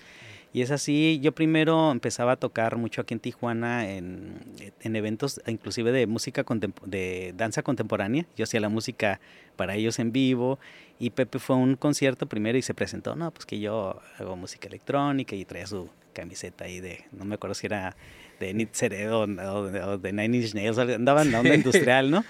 Y 0.52 0.64
es 0.64 0.72
así, 0.72 1.20
yo 1.22 1.32
primero 1.32 1.92
empezaba 1.92 2.32
a 2.32 2.36
tocar 2.36 2.76
mucho 2.76 3.02
aquí 3.02 3.14
en 3.14 3.20
Tijuana 3.20 3.88
en, 3.88 4.40
en 4.82 4.96
eventos 4.96 5.40
inclusive 5.46 5.92
de 5.92 6.08
música, 6.08 6.44
de 6.86 7.34
danza 7.38 7.62
contemporánea, 7.62 8.26
yo 8.36 8.46
hacía 8.46 8.60
la 8.60 8.70
música 8.70 9.20
para 9.56 9.76
ellos 9.76 10.00
en 10.00 10.12
vivo 10.12 10.58
y 10.98 11.12
Pepe 11.12 11.38
fue 11.38 11.56
a 11.56 11.60
un 11.60 11.76
concierto 11.76 12.26
primero 12.26 12.58
y 12.58 12.64
se 12.64 12.74
presentó, 12.74 13.16
no, 13.16 13.30
pues 13.30 13.46
que 13.46 13.60
yo 13.60 14.02
hago 14.18 14.36
música 14.36 14.68
electrónica 14.68 15.36
y 15.36 15.46
traía 15.46 15.68
su 15.68 15.90
camiseta 16.14 16.66
ahí 16.66 16.80
de, 16.80 17.06
no 17.12 17.26
me 17.26 17.36
acuerdo 17.36 17.54
si 17.54 17.68
era 17.68 17.96
de 18.40 18.54
Nit 18.54 18.70
o, 19.12 19.22
o, 19.22 19.98
de 19.98 20.14
Nine 20.14 20.38
Inch 20.38 20.54
Nails, 20.54 20.78
andaban 20.78 21.28
en 21.28 21.34
la 21.34 21.40
onda 21.40 21.56
industrial, 21.56 22.12
¿no? 22.12 22.24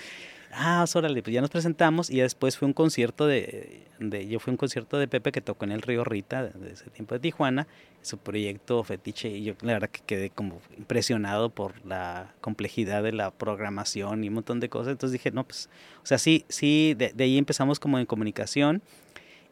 Ah, 0.52 0.84
órale, 0.96 1.22
pues 1.22 1.34
ya 1.34 1.42
nos 1.42 1.52
presentamos 1.52 2.10
y 2.10 2.20
después 2.20 2.58
fue 2.58 2.68
un 2.68 2.74
concierto 2.74 3.28
de, 3.28 3.84
de, 4.00 4.28
yo 4.28 4.40
fui 4.40 4.50
a 4.50 4.54
un 4.54 4.58
concierto 4.58 4.98
de 4.98 5.08
Pepe 5.08 5.32
que 5.32 5.42
tocó 5.42 5.66
en 5.66 5.72
el 5.72 5.84
Río 5.84 6.04
Rita, 6.04 6.44
de 6.44 6.72
ese 6.72 6.90
tiempo 6.90 7.14
de 7.14 7.20
Tijuana, 7.20 7.68
su 8.02 8.18
proyecto 8.18 8.84
Fetiche, 8.84 9.30
y 9.30 9.44
yo 9.44 9.54
la 9.62 9.74
verdad 9.74 9.90
que 9.90 10.02
quedé 10.06 10.32
como 10.32 10.60
impresionado 10.76 11.52
por 11.52 11.86
la 11.86 12.34
complejidad 12.42 13.04
de 13.04 13.12
la 13.12 13.30
programación 13.30 14.24
y 14.24 14.30
un 14.30 14.36
montón 14.36 14.60
de 14.60 14.70
cosas, 14.70 14.94
entonces 14.94 15.14
dije, 15.14 15.30
no, 15.30 15.44
pues, 15.44 15.70
o 16.02 16.06
sea, 16.06 16.18
sí, 16.18 16.46
sí, 16.50 16.96
de, 16.98 17.12
de 17.14 17.24
ahí 17.26 17.38
empezamos 17.38 17.80
como 17.80 18.00
en 18.00 18.08
comunicación, 18.08 18.82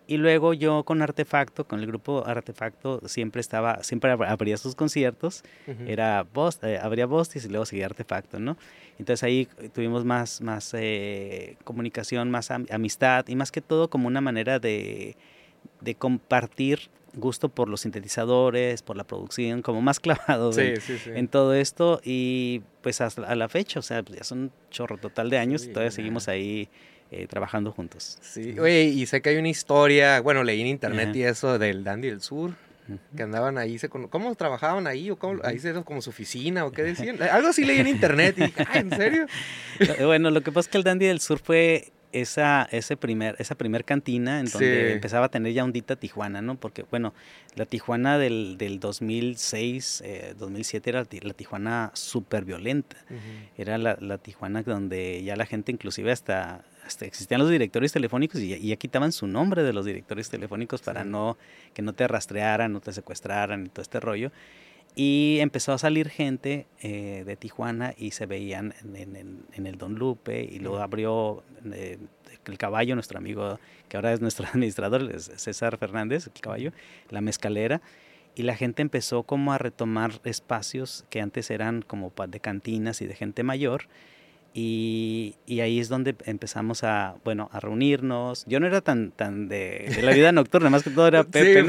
y 0.07 0.17
luego 0.17 0.53
yo 0.53 0.83
con 0.83 1.01
Artefacto, 1.01 1.67
con 1.67 1.79
el 1.79 1.87
grupo 1.87 2.25
Artefacto, 2.25 3.01
siempre 3.07 3.41
estaba, 3.41 3.83
siempre 3.83 4.11
abría 4.11 4.57
sus 4.57 4.73
conciertos, 4.75 5.43
era 5.85 6.25
Bost, 6.33 6.63
eh, 6.63 6.79
abría 6.79 7.05
Bostis 7.05 7.45
y 7.45 7.49
luego 7.49 7.65
seguía 7.65 7.85
Artefacto, 7.85 8.39
¿no? 8.39 8.57
Entonces 8.99 9.23
ahí 9.23 9.47
tuvimos 9.73 10.05
más, 10.05 10.41
más 10.41 10.73
eh, 10.73 11.57
comunicación, 11.63 12.31
más 12.31 12.51
amistad 12.51 13.27
y 13.27 13.35
más 13.35 13.51
que 13.51 13.61
todo 13.61 13.89
como 13.89 14.07
una 14.07 14.21
manera 14.21 14.59
de, 14.59 15.15
de 15.81 15.95
compartir 15.95 16.89
gusto 17.17 17.49
por 17.49 17.67
los 17.67 17.81
sintetizadores, 17.81 18.81
por 18.81 18.95
la 18.95 19.03
producción, 19.03 19.61
como 19.61 19.81
más 19.81 19.99
clavado 19.99 20.51
en, 20.57 21.27
todo 21.27 21.53
esto 21.53 21.99
y 22.03 22.61
pues 22.81 23.01
hasta 23.01 23.23
a 23.23 23.35
la 23.35 23.49
fecha, 23.49 23.79
o 23.79 23.83
sea, 23.83 24.03
ya 24.03 24.23
son 24.23 24.39
un 24.39 24.51
chorro 24.69 24.97
total 24.97 25.29
de 25.29 25.37
años 25.37 25.65
y 25.65 25.69
todavía 25.69 25.91
seguimos 25.91 26.27
ahí 26.27 26.69
eh, 27.11 27.27
trabajando 27.27 27.71
juntos. 27.71 28.17
Sí, 28.21 28.59
oye, 28.59 28.83
y 28.83 29.05
sé 29.05 29.21
que 29.21 29.29
hay 29.29 29.37
una 29.37 29.49
historia, 29.49 30.19
bueno, 30.21 30.43
leí 30.43 30.61
en 30.61 30.67
internet 30.67 31.15
y 31.15 31.23
eso 31.23 31.57
del 31.57 31.83
Dandy 31.83 32.09
del 32.09 32.21
Sur, 32.21 32.51
que 33.15 33.23
andaban 33.23 33.57
ahí, 33.57 33.77
se, 33.77 33.89
¿cómo 33.89 34.35
trabajaban 34.35 34.87
ahí? 34.87 35.09
¿O 35.11 35.17
cómo, 35.17 35.41
ahí 35.43 35.59
se 35.59 35.73
como 35.83 36.01
su 36.01 36.09
oficina 36.09 36.65
o 36.65 36.71
qué 36.71 36.83
decían? 36.83 37.21
Algo 37.21 37.49
así 37.49 37.65
leí 37.65 37.79
en 37.79 37.87
internet 37.87 38.35
y 38.37 38.41
dije, 38.43 38.65
¿en 38.73 38.89
serio? 38.91 39.25
bueno, 40.05 40.31
lo 40.31 40.41
que 40.41 40.51
pasa 40.51 40.67
es 40.67 40.71
que 40.71 40.77
el 40.77 40.83
Dandy 40.83 41.05
del 41.05 41.19
Sur 41.19 41.39
fue 41.39 41.91
esa, 42.11 42.67
ese 42.71 42.97
primer, 42.97 43.35
esa 43.39 43.55
primer 43.55 43.83
cantina 43.85 44.39
en 44.39 44.47
donde 44.47 44.93
empezaba 44.93 45.25
a 45.25 45.29
tener 45.29 45.53
ya 45.53 45.63
ondita 45.63 45.95
Tijuana, 45.95 46.41
¿no? 46.41 46.55
Porque, 46.55 46.85
bueno, 46.89 47.13
la 47.55 47.65
Tijuana 47.65 48.17
del, 48.17 48.57
del 48.57 48.79
2006, 48.79 50.03
2007 50.37 50.89
eh, 50.89 50.93
era 50.93 51.05
la 51.21 51.33
Tijuana 51.33 51.91
súper 51.93 52.45
violenta. 52.45 52.97
Era 53.57 53.77
la, 53.77 53.97
la, 53.99 54.17
Tijuana 54.17 54.63
donde 54.63 55.23
ya 55.23 55.35
la 55.35 55.45
gente 55.45 55.71
inclusive 55.71 56.11
hasta, 56.11 56.63
hasta 56.85 57.05
existían 57.05 57.39
los 57.39 57.49
directores 57.49 57.91
telefónicos 57.91 58.41
y, 58.41 58.57
ya 58.59 58.75
quitaban 58.77 59.11
su 59.11 59.27
nombre 59.27 59.63
de 59.63 59.73
los 59.73 59.85
directores 59.85 60.29
telefónicos 60.29 60.81
para 60.81 61.03
no 61.03 61.37
que 61.73 61.81
no 61.81 61.93
te 61.93 62.07
rastrearan, 62.07 62.71
no 62.71 62.79
te 62.79 62.93
secuestraran 62.93 63.65
y 63.65 63.69
todo 63.69 63.81
este 63.81 63.99
rollo. 63.99 64.31
Y 64.99 65.37
empezó 65.41 65.73
a 65.73 65.77
salir 65.77 66.09
gente 66.09 66.65
eh, 66.81 67.21
de 67.23 67.35
Tijuana 67.35 67.93
y 67.95 68.11
se 68.11 68.25
veían 68.25 68.73
en, 68.81 69.67
el 69.67 69.77
Don 69.77 69.93
Lupe 69.93 70.43
y 70.43 70.57
luego 70.57 70.79
abrió 70.79 71.43
eh, 71.71 71.99
el 72.45 72.57
caballo, 72.57 72.95
nuestro 72.95 73.19
amigo, 73.19 73.59
que 73.89 73.97
ahora 73.97 74.11
es 74.11 74.21
nuestro 74.21 74.47
administrador, 74.51 75.07
César 75.19 75.77
Fernández, 75.77 76.25
el 76.33 76.41
caballo, 76.41 76.71
la 77.11 77.21
mezcalera. 77.21 77.79
Y 78.33 78.41
la 78.41 78.55
gente 78.55 78.81
empezó 78.81 79.21
como 79.21 79.53
a 79.53 79.59
retomar 79.59 80.13
espacios 80.23 81.05
que 81.11 81.21
antes 81.21 81.51
eran 81.51 81.83
como 81.83 82.11
de 82.27 82.39
cantinas 82.39 82.99
y 83.03 83.05
de 83.05 83.13
gente 83.13 83.43
mayor 83.43 83.83
y, 84.59 85.35
y, 85.45 85.59
ahí 85.59 85.79
es 85.79 85.87
donde 85.87 86.15
empezamos 86.25 86.83
a, 86.83 87.17
bueno, 87.23 87.47
a 87.53 87.59
reunirnos. 87.59 88.43
Yo 88.47 88.59
no 88.59 88.65
era 88.65 88.81
tan, 88.81 89.11
tan 89.11 89.47
de, 89.47 89.99
la 90.01 90.11
vida 90.13 90.31
nocturna, 90.31 90.71
más 90.71 90.81
que 90.81 90.89
todo 90.89 91.07
era 91.07 91.23
Pepe, 91.25 91.63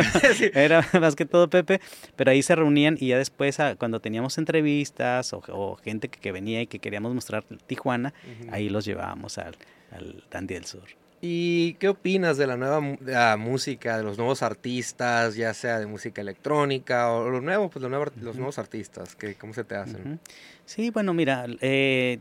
era 0.54 0.82
más 0.98 1.14
que 1.14 1.26
todo 1.26 1.50
Pepe, 1.50 1.82
pero 2.16 2.30
ahí 2.30 2.42
se 2.42 2.56
reunían 2.56 2.96
y 2.98 3.08
ya 3.08 3.18
después 3.18 3.58
cuando 3.76 4.00
teníamos 4.00 4.38
entrevistas 4.38 5.34
o, 5.34 5.76
gente 5.84 6.08
que, 6.08 6.18
que, 6.18 6.32
venía 6.32 6.62
y 6.62 6.66
que 6.66 6.78
queríamos 6.78 7.12
mostrar 7.12 7.44
Tijuana, 7.66 8.14
ahí 8.50 8.70
los 8.70 8.86
llevábamos 8.86 9.36
al, 9.36 9.58
al 9.90 10.24
Dandy 10.30 10.54
del 10.54 10.64
Sur. 10.64 10.88
¿Y 11.20 11.74
qué 11.74 11.88
opinas 11.90 12.38
de 12.38 12.46
la 12.46 12.56
nueva 12.56 13.36
música, 13.36 13.98
de 13.98 14.04
los 14.04 14.16
nuevos 14.16 14.42
artistas, 14.42 15.34
ya 15.34 15.52
sea 15.52 15.78
de 15.78 15.86
música 15.86 16.22
electrónica 16.22 17.12
o 17.12 17.28
lo 17.28 17.42
nuevo, 17.42 17.68
pues 17.68 17.82
los 17.82 17.90
nuevos, 17.90 18.12
los 18.22 18.36
nuevos 18.36 18.58
artistas? 18.58 19.14
Que, 19.14 19.34
¿Cómo 19.34 19.52
se 19.52 19.64
te 19.64 19.74
hacen? 19.74 20.20
Sí, 20.64 20.90
bueno, 20.90 21.12
mira, 21.12 21.46
eh, 21.60 22.20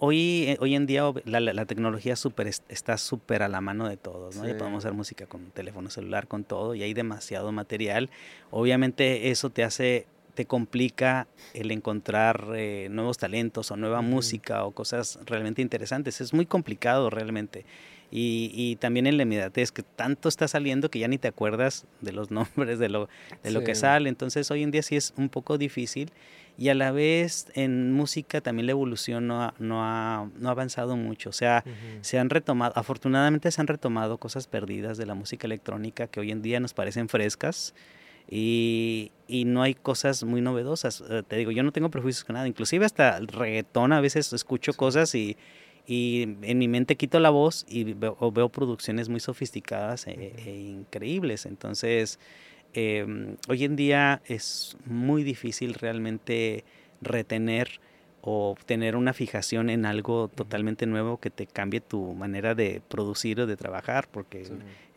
hoy, 0.00 0.46
eh, 0.48 0.56
hoy 0.60 0.74
en 0.74 0.86
día 0.86 1.04
la, 1.24 1.40
la, 1.40 1.66
tecnología 1.66 2.16
super, 2.16 2.46
está 2.46 2.96
súper 2.96 3.42
a 3.42 3.48
la 3.48 3.60
mano 3.60 3.88
de 3.88 3.96
todos, 3.96 4.36
¿no? 4.36 4.46
Ya 4.46 4.56
podemos 4.56 4.84
hacer 4.84 4.94
música 4.94 5.26
con 5.26 5.50
teléfono 5.50 5.90
celular, 5.90 6.26
con 6.26 6.42
todo, 6.42 6.74
y 6.74 6.82
hay 6.82 6.94
demasiado 6.94 7.52
material. 7.52 8.10
Obviamente 8.50 9.30
eso 9.30 9.50
te 9.50 9.62
hace 9.62 10.06
te 10.34 10.46
complica 10.46 11.26
el 11.54 11.70
encontrar 11.70 12.52
eh, 12.54 12.88
nuevos 12.90 13.18
talentos 13.18 13.70
o 13.70 13.76
nueva 13.76 14.00
música 14.00 14.64
o 14.64 14.70
cosas 14.70 15.18
realmente 15.26 15.60
interesantes. 15.60 16.20
Es 16.20 16.32
muy 16.32 16.46
complicado 16.46 17.10
realmente. 17.10 17.66
Y, 18.10 18.50
y, 18.54 18.76
también 18.76 19.06
en 19.06 19.16
la 19.16 19.22
inmediatez, 19.22 19.70
que 19.70 19.82
tanto 19.84 20.28
está 20.28 20.48
saliendo 20.48 20.90
que 20.90 20.98
ya 20.98 21.06
ni 21.06 21.18
te 21.18 21.28
acuerdas 21.28 21.86
de 22.00 22.12
los 22.12 22.30
nombres, 22.32 22.78
de 22.78 22.88
lo, 22.88 23.08
de 23.42 23.50
lo 23.50 23.62
que 23.62 23.74
sale. 23.74 24.08
Entonces 24.08 24.50
hoy 24.50 24.62
en 24.62 24.70
día 24.70 24.82
sí 24.82 24.96
es 24.96 25.14
un 25.16 25.28
poco 25.28 25.58
difícil. 25.58 26.10
Y 26.58 26.68
a 26.68 26.74
la 26.74 26.92
vez 26.92 27.46
en 27.54 27.92
música 27.92 28.40
también 28.40 28.66
la 28.66 28.72
evolución 28.72 29.26
no 29.26 29.42
ha, 29.42 29.54
no 29.58 29.82
ha, 29.82 30.28
no 30.38 30.48
ha 30.48 30.52
avanzado 30.52 30.96
mucho. 30.96 31.30
O 31.30 31.32
sea, 31.32 31.64
se 32.02 32.18
han 32.18 32.28
retomado, 32.28 32.72
afortunadamente 32.76 33.50
se 33.50 33.60
han 33.60 33.66
retomado 33.66 34.18
cosas 34.18 34.46
perdidas 34.46 34.98
de 34.98 35.06
la 35.06 35.14
música 35.14 35.46
electrónica 35.46 36.06
que 36.08 36.20
hoy 36.20 36.32
en 36.32 36.42
día 36.42 36.60
nos 36.60 36.74
parecen 36.74 37.08
frescas 37.08 37.74
y, 38.28 39.10
y, 39.26 39.44
no 39.44 39.62
hay 39.62 39.74
cosas 39.74 40.22
muy 40.22 40.40
novedosas. 40.40 41.02
Eh, 41.08 41.22
te 41.26 41.36
digo, 41.36 41.50
yo 41.50 41.62
no 41.62 41.72
tengo 41.72 41.90
prejuicios 41.90 42.24
con 42.24 42.34
nada, 42.34 42.46
inclusive 42.46 42.84
hasta 42.84 43.16
el 43.16 43.26
reggaetón 43.26 43.92
a 43.92 44.00
veces 44.00 44.32
escucho 44.32 44.72
cosas 44.74 45.14
y, 45.16 45.36
y, 45.86 46.22
en 46.42 46.58
mi 46.58 46.68
mente 46.68 46.96
quito 46.96 47.20
la 47.20 47.30
voz 47.30 47.64
y 47.68 47.94
veo, 47.94 48.16
veo 48.32 48.48
producciones 48.48 49.08
muy 49.08 49.20
sofisticadas 49.20 50.06
e, 50.06 50.32
e 50.44 50.56
increíbles. 50.56 51.46
Entonces, 51.46 52.18
eh, 52.74 53.36
hoy 53.48 53.64
en 53.64 53.76
día 53.76 54.22
es 54.26 54.76
muy 54.84 55.24
difícil 55.24 55.74
realmente 55.74 56.64
retener 57.00 57.80
o 58.22 58.54
tener 58.66 58.96
una 58.96 59.12
fijación 59.12 59.70
en 59.70 59.86
algo 59.86 60.28
totalmente 60.28 60.86
nuevo 60.86 61.18
que 61.18 61.30
te 61.30 61.46
cambie 61.46 61.80
tu 61.80 62.12
manera 62.12 62.54
de 62.54 62.82
producir 62.86 63.40
o 63.40 63.46
de 63.46 63.56
trabajar, 63.56 64.08
porque, 64.10 64.46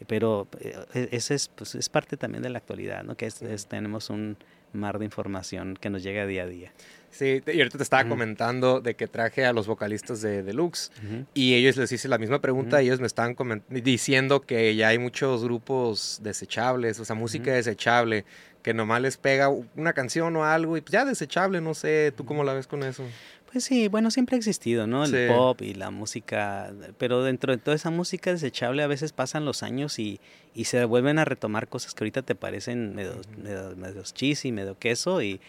pero 0.08 0.48
eh, 0.60 0.76
e, 0.94 1.10
ese 1.12 1.36
es, 1.36 1.48
pues, 1.48 1.76
es 1.76 1.90
parte 1.90 2.18
también 2.18 2.44
de 2.44 2.50
la 2.50 2.58
actualidad, 2.58 3.04
¿no? 3.04 3.16
Que 3.16 3.28
es, 3.28 3.66
tenemos 3.68 4.10
un 4.10 4.38
mar 4.74 5.00
de 5.00 5.06
información 5.06 5.78
que 5.80 5.90
nos 5.90 6.04
llega 6.04 6.26
día 6.26 6.44
a 6.44 6.48
día. 6.48 6.74
Sí, 7.14 7.44
y 7.46 7.60
ahorita 7.60 7.78
te 7.78 7.84
estaba 7.84 8.10
comentando 8.10 8.82
de 8.82 8.96
que 8.96 9.08
traje 9.08 9.46
a 9.46 9.54
los 9.54 9.68
vocalistas 9.68 10.22
de 10.22 10.42
Deluxe 10.42 10.92
y 11.36 11.54
ellos 11.54 11.78
les 11.78 11.92
hice 11.92 12.08
la 12.08 12.18
misma 12.18 12.42
pregunta 12.42 12.82
y 12.82 12.88
ellos 12.88 13.00
me 13.00 13.06
estaban 13.06 13.36
diciendo 13.70 14.42
que 14.42 14.76
ya 14.76 14.88
hay 14.88 14.98
muchos 14.98 15.44
grupos 15.44 16.20
desechables, 16.24 17.00
o 17.00 17.06
sea, 17.06 17.16
música 17.16 17.54
desechable, 17.54 18.26
que 18.64 18.74
nomás 18.74 19.00
les 19.02 19.18
pega 19.18 19.50
una 19.50 19.94
canción 19.94 20.36
o 20.38 20.44
algo 20.44 20.76
y 20.76 20.82
pues 20.82 20.92
ya 20.92 21.06
desechable, 21.06 21.62
no 21.62 21.76
sé, 21.76 22.12
¿tú 22.18 22.26
cómo 22.26 22.44
la 22.44 22.54
ves 22.54 22.66
con 22.66 22.82
eso? 22.82 23.04
Pues 23.52 23.66
sí, 23.66 23.90
bueno, 23.90 24.10
siempre 24.10 24.36
ha 24.36 24.40
existido, 24.40 24.88
¿no? 24.88 25.06
El 25.06 25.28
pop 25.28 25.62
y 25.62 25.76
la 25.76 25.92
música, 25.92 26.74
pero 26.98 27.22
dentro 27.22 27.56
de 27.56 27.60
toda 27.60 27.76
esa 27.76 27.92
música 27.92 28.32
desechable 28.32 28.82
a 28.82 28.88
veces 28.88 29.14
pasan 29.14 29.46
los 29.46 29.62
años 29.62 30.00
y, 30.00 30.20
y 30.56 30.64
se 30.64 30.84
vuelven 30.86 31.20
a 31.20 31.26
retomar 31.26 31.68
cosas 31.68 31.94
que 31.94 32.04
ahorita 32.04 32.24
te 32.24 32.34
parecen 32.34 32.96
medio, 32.96 33.22
medio, 33.38 33.76
medio 33.76 34.02
cheesy, 34.02 34.52
medio 34.52 34.80
queso 34.80 35.22
y, 35.22 35.40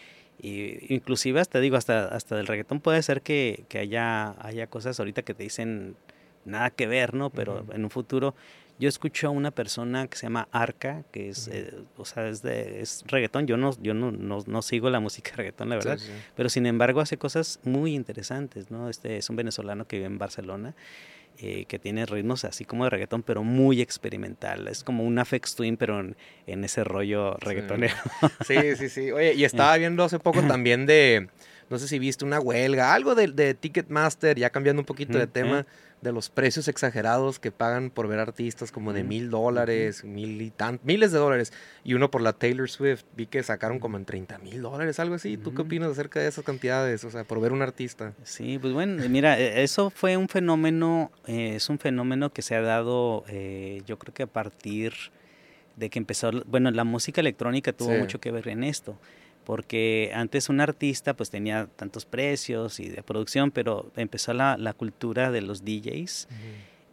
y 0.40 0.92
inclusive 0.92 1.40
hasta 1.40 1.60
digo, 1.60 1.76
hasta, 1.76 2.08
hasta 2.08 2.36
del 2.36 2.46
reggaetón 2.46 2.80
puede 2.80 3.02
ser 3.02 3.22
que, 3.22 3.64
que 3.68 3.78
haya, 3.78 4.34
haya 4.44 4.66
cosas 4.66 4.98
ahorita 4.98 5.22
que 5.22 5.34
te 5.34 5.42
dicen 5.42 5.96
nada 6.44 6.70
que 6.70 6.86
ver, 6.86 7.14
¿no? 7.14 7.30
Pero 7.30 7.64
en 7.72 7.84
un 7.84 7.90
futuro 7.90 8.34
yo 8.78 8.88
escucho 8.88 9.28
a 9.28 9.30
una 9.30 9.52
persona 9.52 10.08
que 10.08 10.16
se 10.16 10.26
llama 10.26 10.48
Arca, 10.50 11.04
que 11.12 11.28
es, 11.28 11.48
eh, 11.48 11.74
o 11.96 12.04
sea, 12.04 12.28
es, 12.28 12.42
de, 12.42 12.80
es 12.80 13.04
reggaetón. 13.06 13.46
Yo 13.46 13.56
no, 13.56 13.70
yo 13.80 13.94
no, 13.94 14.10
no, 14.10 14.62
sigo 14.62 14.90
la 14.90 15.00
música 15.00 15.32
reggaetón, 15.36 15.68
la 15.68 15.76
verdad. 15.76 15.98
Pero 16.34 16.48
sin 16.48 16.66
embargo 16.66 17.00
hace 17.00 17.16
cosas 17.16 17.60
muy 17.62 17.94
interesantes, 17.94 18.70
¿no? 18.70 18.88
Este 18.88 19.16
es 19.16 19.30
un 19.30 19.36
venezolano 19.36 19.86
que 19.86 19.96
vive 19.96 20.06
en 20.06 20.18
Barcelona. 20.18 20.74
Eh, 21.38 21.64
que 21.66 21.80
tiene 21.80 22.06
ritmos 22.06 22.44
así 22.44 22.64
como 22.64 22.84
de 22.84 22.90
reggaetón, 22.90 23.24
pero 23.24 23.42
muy 23.42 23.80
experimental. 23.80 24.68
Es 24.68 24.84
como 24.84 25.02
un 25.02 25.18
Afex 25.18 25.56
Twin, 25.56 25.76
pero 25.76 25.98
en, 25.98 26.64
ese 26.64 26.84
rollo 26.84 27.34
reggaetonero. 27.38 27.94
Sí. 28.46 28.76
sí, 28.76 28.88
sí, 28.88 29.10
Oye, 29.10 29.34
y 29.34 29.44
estaba 29.44 29.76
viendo 29.76 30.04
hace 30.04 30.20
poco 30.20 30.42
también 30.42 30.86
de, 30.86 31.28
no 31.70 31.78
sé 31.78 31.88
si 31.88 31.98
viste 31.98 32.24
una 32.24 32.40
huelga, 32.40 32.94
algo 32.94 33.14
de, 33.14 33.28
de 33.28 33.54
Ticketmaster, 33.54 34.38
ya 34.38 34.50
cambiando 34.50 34.80
un 34.80 34.86
poquito 34.86 35.18
de 35.18 35.26
tema 35.26 35.66
de 36.04 36.12
los 36.12 36.28
precios 36.28 36.68
exagerados 36.68 37.40
que 37.40 37.50
pagan 37.50 37.90
por 37.90 38.06
ver 38.06 38.20
artistas 38.20 38.70
como 38.70 38.92
de 38.92 39.02
mil 39.02 39.30
dólares, 39.30 40.04
mil 40.04 40.40
y 40.40 40.50
tan, 40.50 40.78
miles 40.84 41.10
de 41.10 41.18
dólares. 41.18 41.52
Y 41.82 41.94
uno 41.94 42.10
por 42.10 42.20
la 42.20 42.34
Taylor 42.34 42.68
Swift, 42.68 43.04
vi 43.16 43.26
que 43.26 43.42
sacaron 43.42 43.80
como 43.80 43.96
en 43.96 44.04
30 44.04 44.38
mil 44.38 44.62
dólares, 44.62 45.00
algo 45.00 45.14
así. 45.14 45.36
¿Tú 45.36 45.54
qué 45.54 45.62
opinas 45.62 45.90
acerca 45.90 46.20
de 46.20 46.28
esas 46.28 46.44
cantidades? 46.44 47.02
O 47.04 47.10
sea, 47.10 47.24
por 47.24 47.40
ver 47.40 47.52
un 47.52 47.62
artista. 47.62 48.12
Sí, 48.22 48.58
pues 48.58 48.72
bueno, 48.72 49.02
mira, 49.08 49.40
e, 49.40 49.62
eso 49.64 49.90
fue 49.90 50.16
un 50.16 50.28
fenómeno, 50.28 51.10
eh, 51.26 51.54
es 51.56 51.68
un 51.70 51.78
fenómeno 51.78 52.30
que 52.30 52.42
se 52.42 52.54
ha 52.54 52.60
dado, 52.60 53.24
eh, 53.28 53.82
yo 53.86 53.98
creo 53.98 54.12
que 54.12 54.24
a 54.24 54.28
partir 54.28 54.92
de 55.76 55.88
que 55.88 55.98
empezó, 55.98 56.30
bueno, 56.46 56.70
la 56.70 56.84
música 56.84 57.22
electrónica 57.22 57.72
tuvo 57.72 57.92
mucho 57.92 58.20
que 58.20 58.30
ver 58.30 58.46
en 58.48 58.62
esto 58.62 58.96
porque 59.44 60.10
antes 60.14 60.48
un 60.48 60.60
artista 60.60 61.14
pues 61.14 61.30
tenía 61.30 61.68
tantos 61.76 62.06
precios 62.06 62.80
y 62.80 62.88
de 62.88 63.02
producción, 63.02 63.50
pero 63.50 63.90
empezó 63.96 64.32
la, 64.32 64.56
la 64.56 64.72
cultura 64.72 65.30
de 65.30 65.42
los 65.42 65.64
DJs. 65.64 66.28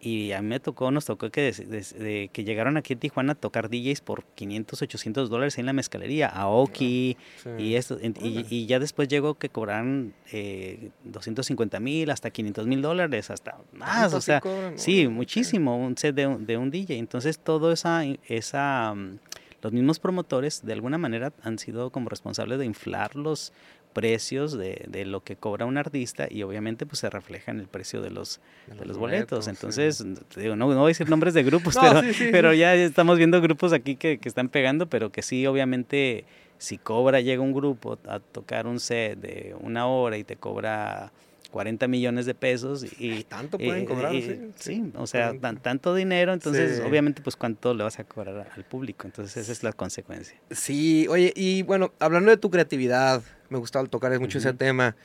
Y 0.04 0.32
a 0.32 0.42
mí 0.42 0.48
me 0.48 0.60
tocó, 0.60 0.90
nos 0.90 1.06
tocó 1.06 1.30
que, 1.30 1.44
desde, 1.44 2.30
que 2.30 2.44
llegaron 2.44 2.76
aquí 2.76 2.94
en 2.94 3.00
Tijuana 3.00 3.34
a 3.34 3.36
tocar 3.36 3.70
DJs 3.70 4.02
por 4.02 4.24
500, 4.24 4.82
800 4.82 5.30
dólares 5.30 5.60
en 5.60 5.68
la 5.68 5.74
mezcalería, 5.74 6.28
Aoki 6.28 7.18
y 7.60 7.76
esto. 7.76 8.00
Y, 8.02 8.46
y, 8.50 8.66
ya 8.66 8.80
después 8.80 9.08
llegó 9.10 9.36
que 9.36 9.50
cobraron 9.50 10.16
eh, 10.32 10.90
250 11.04 11.80
mil, 11.80 12.10
hasta 12.10 12.32
500 12.32 12.66
mil 12.66 12.82
dólares, 12.82 13.30
hasta 13.30 13.58
más. 13.74 14.16
O 14.16 14.22
sea, 14.22 14.42
sí, 14.74 15.08
muchísimo, 15.08 15.78
un 15.78 15.96
set 15.96 16.16
de 16.16 16.26
un, 16.26 16.48
de 16.48 16.58
un 16.58 16.72
DJ. 16.72 16.98
Entonces, 16.98 17.38
todo 17.38 17.72
esa, 17.72 18.04
esa 18.28 18.96
mm, 18.96 19.20
los 19.62 19.71
mismos 19.71 20.00
promotores 20.00 20.65
de 20.65 20.74
alguna 20.74 20.97
manera 20.97 21.34
han 21.43 21.60
sido 21.60 21.91
como 21.91 22.10
responsables 22.10 22.60
de 22.60 22.65
inflar 22.65 23.15
los 23.15 23.54
precios 23.91 24.58
de, 24.58 24.86
de, 24.88 25.06
lo 25.06 25.24
que 25.24 25.36
cobra 25.36 25.65
un 25.65 25.78
artista 25.78 26.28
y 26.30 26.43
obviamente 26.43 26.86
pues 26.86 27.00
se 27.00 27.10
refleja 27.10 27.52
en 27.52 27.60
el 27.60 27.67
precio 27.67 28.02
de 28.02 28.10
los, 28.10 28.39
de 28.67 28.86
los, 28.86 28.97
boletos. 28.97 29.47
Entonces, 29.47 30.04
digo, 30.36 30.56
no, 30.56 30.67
no, 30.69 30.76
voy 30.76 30.86
a 30.86 30.88
decir 30.88 31.10
nombres 31.10 31.34
de 31.34 31.43
grupos, 31.43 31.78
pero, 31.82 32.02
pero 32.32 32.54
ya 32.54 32.74
estamos 32.74 33.17
viendo 33.17 33.41
grupos 33.41 33.74
aquí 33.74 33.95
que, 33.95 34.17
que, 34.17 34.30
están 34.30 34.50
pegando, 34.50 34.88
pero 34.88 35.12
que 35.12 35.21
sí, 35.21 35.45
obviamente, 35.45 36.26
si 36.58 36.78
cobra, 36.78 37.19
llega 37.21 37.41
un 37.41 37.54
grupo 37.54 38.00
a 38.08 38.19
tocar 38.19 38.65
un 38.65 38.80
set 38.80 39.19
de 39.19 39.56
una 39.60 39.88
hora 39.88 40.17
y 40.17 40.24
te 40.24 40.38
cobra 40.38 41.12
40 41.52 41.88
millones 41.88 42.26
de 42.26 42.34
pesos 42.34 42.86
y 42.98 43.24
tanto 43.26 43.58
pueden 43.60 43.86
cobrar 43.86 44.14
sí, 44.56 44.92
o 44.96 45.06
sea 45.06 45.34
tanto 45.62 45.94
dinero 45.94 46.34
entonces 46.34 46.82
obviamente 46.82 47.22
pues 47.22 47.36
cuánto 47.36 47.74
le 47.74 47.84
vas 47.84 48.00
a 48.00 48.04
cobrar 48.04 48.50
al 48.56 48.64
público 48.64 49.06
entonces 49.06 49.38
esa 49.38 49.52
es 49.52 49.64
la 49.64 49.74
consecuencia. 49.74 50.38
Sí 50.50 51.08
oye 51.10 51.34
y 51.36 51.62
bueno 51.64 51.94
hablando 52.00 52.32
de 52.32 52.38
tu 52.38 52.50
creatividad 52.50 53.22
me 53.50 53.58
gustaba 53.58 53.86
tocar 53.88 54.18
mucho 54.20 54.38
ese 54.38 54.54
tema. 54.54 54.96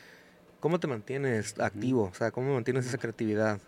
Cómo 0.60 0.80
te 0.80 0.86
mantienes 0.86 1.58
activo 1.60 2.04
o 2.04 2.14
sea 2.14 2.30
cómo 2.30 2.54
mantienes 2.54 2.86
esa 2.86 2.98
creatividad 2.98 3.60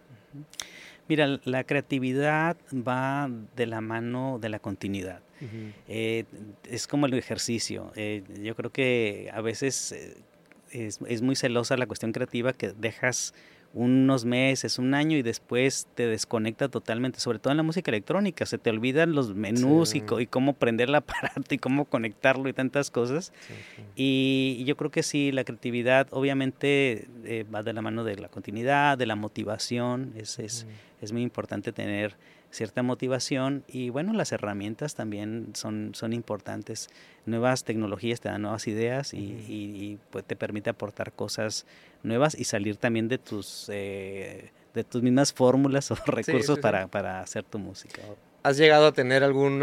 mira 1.08 1.40
la 1.44 1.64
creatividad 1.64 2.56
va 2.72 3.30
de 3.56 3.66
la 3.66 3.80
mano 3.80 4.38
de 4.40 4.48
la 4.48 4.58
continuidad. 4.58 5.20
Eh, 5.86 6.24
es 6.68 6.86
como 6.88 7.06
el 7.06 7.14
ejercicio. 7.14 7.92
Eh, 7.94 8.24
yo 8.42 8.56
creo 8.56 8.70
que 8.72 9.30
a 9.32 9.40
veces 9.40 9.92
eh, 9.92 10.16
es, 10.70 10.98
es, 11.06 11.22
muy 11.22 11.36
celosa 11.36 11.76
la 11.76 11.86
cuestión 11.86 12.12
creativa 12.12 12.52
que 12.52 12.72
dejas 12.72 13.34
unos 13.74 14.24
meses, 14.24 14.78
un 14.78 14.94
año 14.94 15.16
y 15.16 15.22
después 15.22 15.88
te 15.94 16.06
desconecta 16.06 16.68
totalmente, 16.68 17.20
sobre 17.20 17.38
todo 17.38 17.50
en 17.50 17.58
la 17.58 17.62
música 17.62 17.90
electrónica, 17.90 18.46
se 18.46 18.56
te 18.56 18.70
olvidan 18.70 19.12
los 19.12 19.34
menús 19.34 19.94
y, 19.94 20.02
y, 20.18 20.26
cómo 20.26 20.54
prender 20.54 20.88
el 20.88 20.94
aparato 20.96 21.54
y 21.54 21.58
cómo 21.58 21.84
conectarlo 21.84 22.48
y 22.48 22.52
tantas 22.52 22.90
cosas. 22.90 23.32
Y, 23.94 24.64
yo 24.64 24.76
creo 24.76 24.90
que 24.90 25.02
sí, 25.02 25.32
la 25.32 25.44
creatividad 25.44 26.08
obviamente 26.10 27.08
eh, 27.24 27.44
va 27.52 27.62
de 27.62 27.72
la 27.72 27.82
mano 27.82 28.04
de 28.04 28.16
la 28.16 28.28
continuidad, 28.28 28.96
de 28.96 29.06
la 29.06 29.16
motivación, 29.16 30.12
es, 30.16 30.38
es, 30.38 30.66
es 31.00 31.12
muy 31.12 31.22
importante 31.22 31.72
tener 31.72 32.16
cierta 32.50 32.82
motivación 32.82 33.64
y 33.68 33.90
bueno, 33.90 34.12
las 34.12 34.32
herramientas 34.32 34.94
también 34.94 35.48
son, 35.54 35.90
son 35.94 36.12
importantes. 36.12 36.88
Nuevas 37.26 37.64
tecnologías 37.64 38.20
te 38.20 38.28
dan 38.28 38.42
nuevas 38.42 38.66
ideas 38.66 39.14
y, 39.14 39.18
y, 39.18 39.98
pues 40.10 40.24
te 40.24 40.36
permite 40.36 40.70
aportar 40.70 41.12
cosas 41.12 41.66
nuevas 42.02 42.38
y 42.38 42.44
salir 42.44 42.76
también 42.76 43.08
de 43.08 43.18
tus, 43.18 43.68
eh, 43.72 44.50
de 44.74 44.84
tus 44.84 45.02
mismas 45.02 45.32
fórmulas 45.32 45.90
o 45.90 45.94
recursos 45.94 46.58
para, 46.58 46.86
para 46.88 47.20
hacer 47.20 47.44
tu 47.44 47.58
música. 47.58 48.00
¿Has 48.42 48.56
llegado 48.56 48.86
a 48.86 48.92
tener 48.92 49.24
algún 49.24 49.62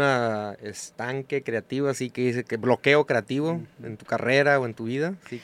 estanque 0.62 1.42
creativo, 1.42 1.88
así 1.88 2.10
que 2.10 2.26
dice 2.26 2.44
que 2.44 2.56
bloqueo 2.56 3.06
creativo 3.06 3.62
en 3.82 3.96
tu 3.96 4.04
carrera 4.04 4.60
o 4.60 4.66
en 4.66 4.74
tu 4.74 4.84
vida? 4.84 5.14
Sí, 5.28 5.40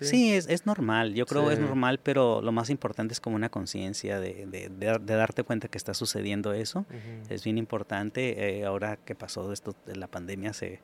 sí, 0.00 0.34
es, 0.34 0.46
es, 0.46 0.66
normal, 0.66 1.14
yo 1.14 1.24
creo 1.26 1.48
que 1.48 1.54
es 1.54 1.58
normal, 1.58 1.98
pero 2.02 2.42
lo 2.42 2.52
más 2.52 2.68
importante 2.68 3.14
es 3.14 3.20
como 3.20 3.36
una 3.36 3.48
conciencia 3.48 4.20
de, 4.20 4.46
de, 4.46 4.68
de, 4.68 5.14
darte 5.14 5.44
cuenta 5.44 5.68
que 5.68 5.78
está 5.78 5.94
sucediendo 5.94 6.52
eso. 6.52 6.84
Es 7.30 7.42
bien 7.42 7.56
importante, 7.56 8.58
eh, 8.60 8.64
ahora 8.66 8.96
que 8.96 9.14
pasó 9.14 9.50
esto 9.52 9.74
de 9.86 9.96
la 9.96 10.06
pandemia, 10.06 10.52
se, 10.52 10.80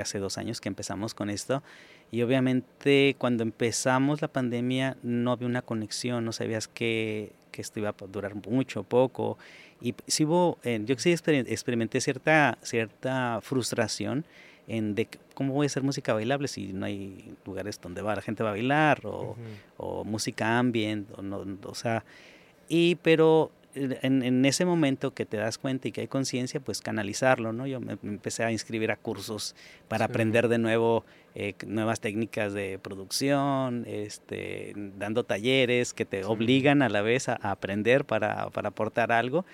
hace 0.00 0.18
dos 0.18 0.38
años 0.38 0.60
que 0.60 0.68
empezamos 0.68 1.14
con 1.14 1.30
esto. 1.30 1.62
Y 2.10 2.22
obviamente 2.22 3.16
cuando 3.18 3.42
empezamos 3.42 4.22
la 4.22 4.28
pandemia 4.28 4.96
no 5.02 5.32
había 5.32 5.46
una 5.46 5.62
conexión, 5.62 6.24
no 6.24 6.32
sabías 6.32 6.68
que, 6.68 7.32
que 7.52 7.60
esto 7.60 7.80
iba 7.80 7.90
a 7.90 8.06
durar 8.06 8.34
mucho 8.34 8.80
o 8.80 8.84
poco. 8.84 9.38
Y 9.80 9.94
sí 10.06 10.24
hubo, 10.24 10.58
eh, 10.64 10.80
yo 10.84 10.96
sí 10.98 11.12
experimenté 11.12 12.00
cierta, 12.00 12.58
cierta 12.62 13.40
frustración 13.42 14.24
en 14.66 14.94
de 14.94 15.08
cómo 15.34 15.54
voy 15.54 15.64
a 15.64 15.68
hacer 15.68 15.82
música 15.82 16.12
bailable 16.12 16.46
si 16.48 16.72
no 16.72 16.84
hay 16.86 17.34
lugares 17.46 17.80
donde 17.80 18.02
va 18.02 18.14
la 18.14 18.22
gente 18.22 18.42
va 18.42 18.50
a 18.50 18.52
bailar 18.52 19.00
o, 19.04 19.36
o 19.78 20.04
música 20.04 20.58
ambient 20.58 21.08
o 21.16 21.22
no, 21.22 21.44
o 21.64 21.74
sea, 21.74 22.04
y 22.68 22.96
pero 22.96 23.50
en, 24.02 24.44
ese 24.44 24.64
momento 24.64 25.12
que 25.12 25.24
te 25.24 25.36
das 25.36 25.58
cuenta 25.58 25.88
y 25.88 25.92
que 25.92 26.02
hay 26.02 26.08
conciencia, 26.08 26.60
pues 26.60 26.80
canalizarlo, 26.80 27.52
¿no? 27.52 27.66
Yo 27.66 27.80
me, 27.80 27.98
empecé 28.02 28.44
a 28.44 28.52
inscribir 28.52 28.90
a 28.90 28.96
cursos 28.96 29.54
para 29.88 30.06
aprender 30.06 30.48
de 30.48 30.58
nuevo 30.58 31.04
eh, 31.34 31.54
nuevas 31.66 32.00
técnicas 32.00 32.52
de 32.52 32.78
producción, 32.78 33.84
este, 33.86 34.72
dando 34.98 35.24
talleres 35.24 35.94
que 35.94 36.04
te 36.04 36.24
obligan 36.24 36.82
a 36.82 36.88
la 36.88 37.02
vez 37.02 37.28
a, 37.28 37.34
aprender 37.34 38.04
para, 38.04 38.50
para, 38.50 38.68
aportar 38.68 39.12
algo. 39.12 39.44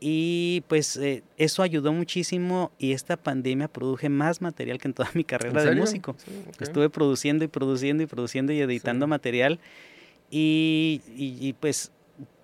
Y 0.00 0.64
pues 0.66 0.96
eh, 0.96 1.22
eso 1.36 1.62
ayudó 1.62 1.92
muchísimo 1.92 2.72
y 2.76 2.92
esta 2.92 3.16
pandemia 3.16 3.68
produje 3.68 4.08
más 4.08 4.42
material 4.42 4.78
que 4.78 4.88
en 4.88 4.94
toda 4.94 5.10
mi 5.14 5.22
carrera 5.22 5.62
de 5.62 5.76
músico. 5.76 6.16
Estuve 6.58 6.90
produciendo 6.90 7.44
y 7.44 7.48
produciendo 7.48 8.02
y 8.02 8.06
produciendo 8.06 8.52
y 8.52 8.60
editando 8.60 9.06
material 9.06 9.60
y, 10.28 11.02
y 11.14 11.52
pues 11.52 11.92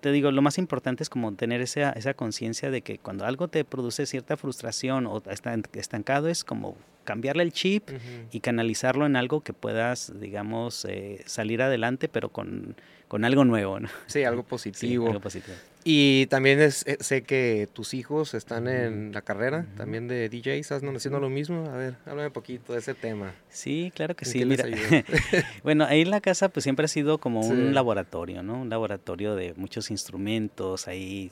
te 0.01 0.11
digo, 0.11 0.31
lo 0.31 0.41
más 0.41 0.57
importante 0.57 1.03
es 1.03 1.09
como 1.09 1.33
tener 1.33 1.61
esa, 1.61 1.91
esa 1.91 2.13
conciencia 2.13 2.71
de 2.71 2.81
que 2.81 2.97
cuando 2.97 3.25
algo 3.25 3.47
te 3.47 3.65
produce 3.65 4.05
cierta 4.05 4.37
frustración 4.37 5.07
o 5.07 5.21
está 5.29 5.55
estancado 5.73 6.27
es 6.27 6.43
como 6.43 6.75
cambiarle 7.09 7.41
el 7.41 7.51
chip 7.51 7.89
y 8.31 8.39
canalizarlo 8.39 9.07
en 9.07 9.15
algo 9.15 9.41
que 9.41 9.51
puedas, 9.51 10.13
digamos, 10.19 10.85
eh, 10.85 11.23
salir 11.25 11.63
adelante, 11.63 12.07
pero 12.07 12.29
con, 12.29 12.75
con 13.07 13.25
algo 13.25 13.45
nuevo. 13.45 13.79
¿no? 13.79 13.89
Sí, 14.05 14.23
algo 14.25 14.43
positivo. 14.43 15.07
algo 15.07 15.19
positivo. 15.19 15.57
Y 15.83 16.27
también 16.27 16.59
es, 16.59 16.85
eh, 16.85 16.97
sé 16.99 17.23
que 17.23 17.67
tus 17.73 17.95
hijos 17.95 18.35
están 18.35 18.67
en 18.67 19.11
la 19.11 19.23
carrera 19.23 19.65
también 19.75 20.07
de 20.07 20.29
DJ, 20.29 20.59
¿estás 20.59 20.83
no 20.83 20.95
haciendo 20.95 21.19
lo 21.19 21.31
mismo? 21.31 21.67
A 21.71 21.77
ver, 21.77 21.95
háblame 22.05 22.27
un 22.27 22.33
poquito 22.33 22.73
de 22.73 22.79
ese 22.79 22.93
tema. 22.93 23.33
Sí, 23.49 23.91
claro 23.95 24.15
que 24.15 24.25
sí. 24.25 24.45
Mira, 24.45 24.65
bueno, 25.63 25.85
ahí 25.85 26.01
en 26.01 26.11
la 26.11 26.21
casa 26.21 26.49
pues 26.49 26.63
siempre 26.63 26.85
ha 26.85 26.89
sido 26.89 27.17
como 27.17 27.39
un 27.39 27.73
laboratorio, 27.73 28.43
¿no? 28.43 28.61
Un 28.61 28.69
laboratorio 28.69 29.33
de 29.33 29.55
muchos 29.55 29.89
instrumentos, 29.89 30.87
ahí 30.87 31.31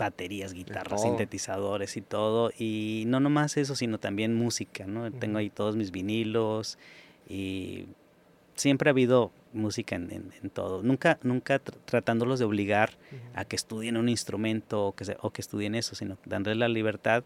baterías, 0.00 0.54
guitarras, 0.54 1.02
sintetizadores 1.02 1.96
y 1.96 2.00
todo. 2.00 2.50
Y 2.58 3.04
no 3.06 3.20
nomás 3.20 3.56
eso, 3.56 3.76
sino 3.76 3.98
también 3.98 4.34
música, 4.34 4.86
¿no? 4.86 5.12
Tengo 5.12 5.38
ahí 5.38 5.50
todos 5.50 5.76
mis 5.76 5.90
vinilos 5.90 6.78
y 7.28 7.86
siempre 8.54 8.88
ha 8.88 8.92
habido 8.92 9.30
música 9.52 9.96
en, 9.96 10.32
todo. 10.52 10.82
Nunca, 10.82 11.18
nunca 11.22 11.58
tratándolos 11.58 12.38
de 12.38 12.46
obligar 12.46 12.92
a 13.34 13.44
que 13.44 13.56
estudien 13.56 13.96
un 13.96 14.08
instrumento 14.08 14.86
o 14.86 14.92
que, 14.92 15.16
o 15.20 15.30
que 15.30 15.42
estudien 15.42 15.74
eso, 15.74 15.94
sino 15.94 16.16
dándoles 16.24 16.58
la 16.58 16.68
libertad. 16.68 17.22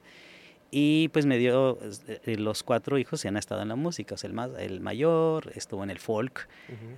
Y 0.70 1.08
pues 1.08 1.24
me 1.24 1.38
dio, 1.38 1.78
eh, 2.08 2.36
los 2.36 2.64
cuatro 2.64 2.98
hijos 2.98 3.20
se 3.20 3.28
han 3.28 3.36
estado 3.36 3.62
en 3.62 3.68
la 3.68 3.76
música, 3.76 4.16
o 4.16 4.18
sea, 4.18 4.28
el, 4.28 4.34
más, 4.34 4.50
el 4.58 4.80
mayor 4.80 5.52
estuvo 5.54 5.84
en 5.84 5.90
el 5.90 6.00
folk, 6.00 6.48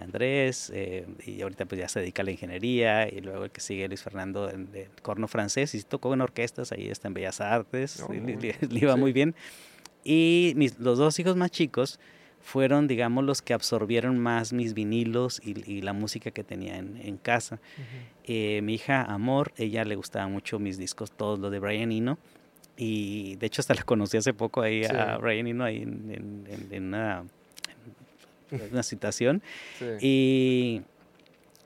Andrés, 0.00 0.72
eh, 0.74 1.07
y 1.26 1.42
ahorita 1.42 1.66
pues 1.66 1.81
ya 1.81 1.88
se 1.88 2.00
dedica 2.00 2.22
a 2.22 2.24
la 2.24 2.31
ingeniería, 2.31 3.07
y 3.07 3.20
luego 3.20 3.44
el 3.44 3.50
que 3.50 3.61
sigue 3.61 3.87
Luis 3.87 4.02
Fernando 4.02 4.48
en, 4.48 4.70
corno 5.02 5.29
francés, 5.29 5.74
y 5.74 5.83
tocó 5.83 6.14
en 6.14 6.22
orquestas, 6.22 6.72
ahí 6.72 6.88
está 6.88 7.09
en 7.09 7.14
Bellas 7.14 7.42
Artes, 7.42 8.02
oh, 8.02 8.11
le, 8.12 8.57
iba 8.70 8.96
muy 8.96 9.12
bien. 9.12 9.35
Y 10.05 10.55
mis, 10.57 10.79
los 10.79 10.96
dos 10.96 11.18
hijos 11.18 11.37
más 11.37 11.50
chicos, 11.50 12.00
fueron, 12.46 12.87
digamos, 12.87 13.24
los 13.24 13.42
que 13.42 13.55
absorbieron 13.55 14.18
más 14.18 14.52
mis 14.52 14.72
vinilos 14.72 15.42
y, 15.44 15.83
la 15.83 15.92
música 15.92 16.31
que 16.31 16.44
tenía 16.44 16.76
en, 16.76 17.18
casa. 17.18 17.59
Eh, 18.22 18.61
mi 18.62 18.74
hija 18.74 19.02
Amor, 19.02 19.52
ella 19.57 19.85
le 19.85 19.96
gustaba 19.96 20.29
mucho 20.29 20.61
mis 20.61 20.79
discos, 20.79 21.11
todos 21.11 21.40
los 21.40 21.50
de 21.50 21.59
Brian 21.59 21.90
Eno. 21.90 22.18
Y 22.77 23.37
de 23.37 23.47
hecho 23.47 23.62
hasta 23.62 23.75
la 23.75 23.83
conocí 23.83 24.17
hace 24.17 24.35
poco 24.35 24.62
ahí 24.62 24.85
a 24.85 25.17
Brian 25.19 25.47
Eno 25.47 25.65
ahí 25.65 25.83
en, 25.83 26.69
una, 26.73 27.25
una, 28.73 28.83
citación. 28.83 29.43
Y, 30.01 30.83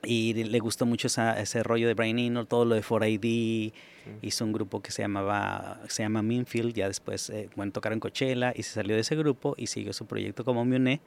y 0.03 0.33
le 0.33 0.59
gustó 0.59 0.85
mucho 0.85 1.07
ese 1.07 1.63
rollo 1.63 1.87
de 1.87 1.93
Brian 1.93 2.19
Eno, 2.19 2.45
todo 2.45 2.65
lo 2.65 2.75
de 2.75 2.83
4ID, 2.83 3.73
Hizo 4.21 4.45
un 4.45 4.51
grupo 4.51 4.81
que 4.81 4.91
se 4.91 5.03
llamaba, 5.03 5.79
se 5.87 6.01
llama 6.03 6.23
Minfield, 6.23 6.73
ya 6.73 6.87
después, 6.87 7.29
eh, 7.29 7.49
bueno, 7.55 7.71
tocaron 7.71 7.99
Coachella 7.99 8.51
y 8.55 8.63
se 8.63 8.73
salió 8.73 8.95
de 8.95 9.01
ese 9.01 9.15
grupo 9.15 9.53
y 9.57 9.67
siguió 9.67 9.93
su 9.93 10.07
proyecto 10.07 10.43
como 10.43 10.65
Mune 10.65 11.01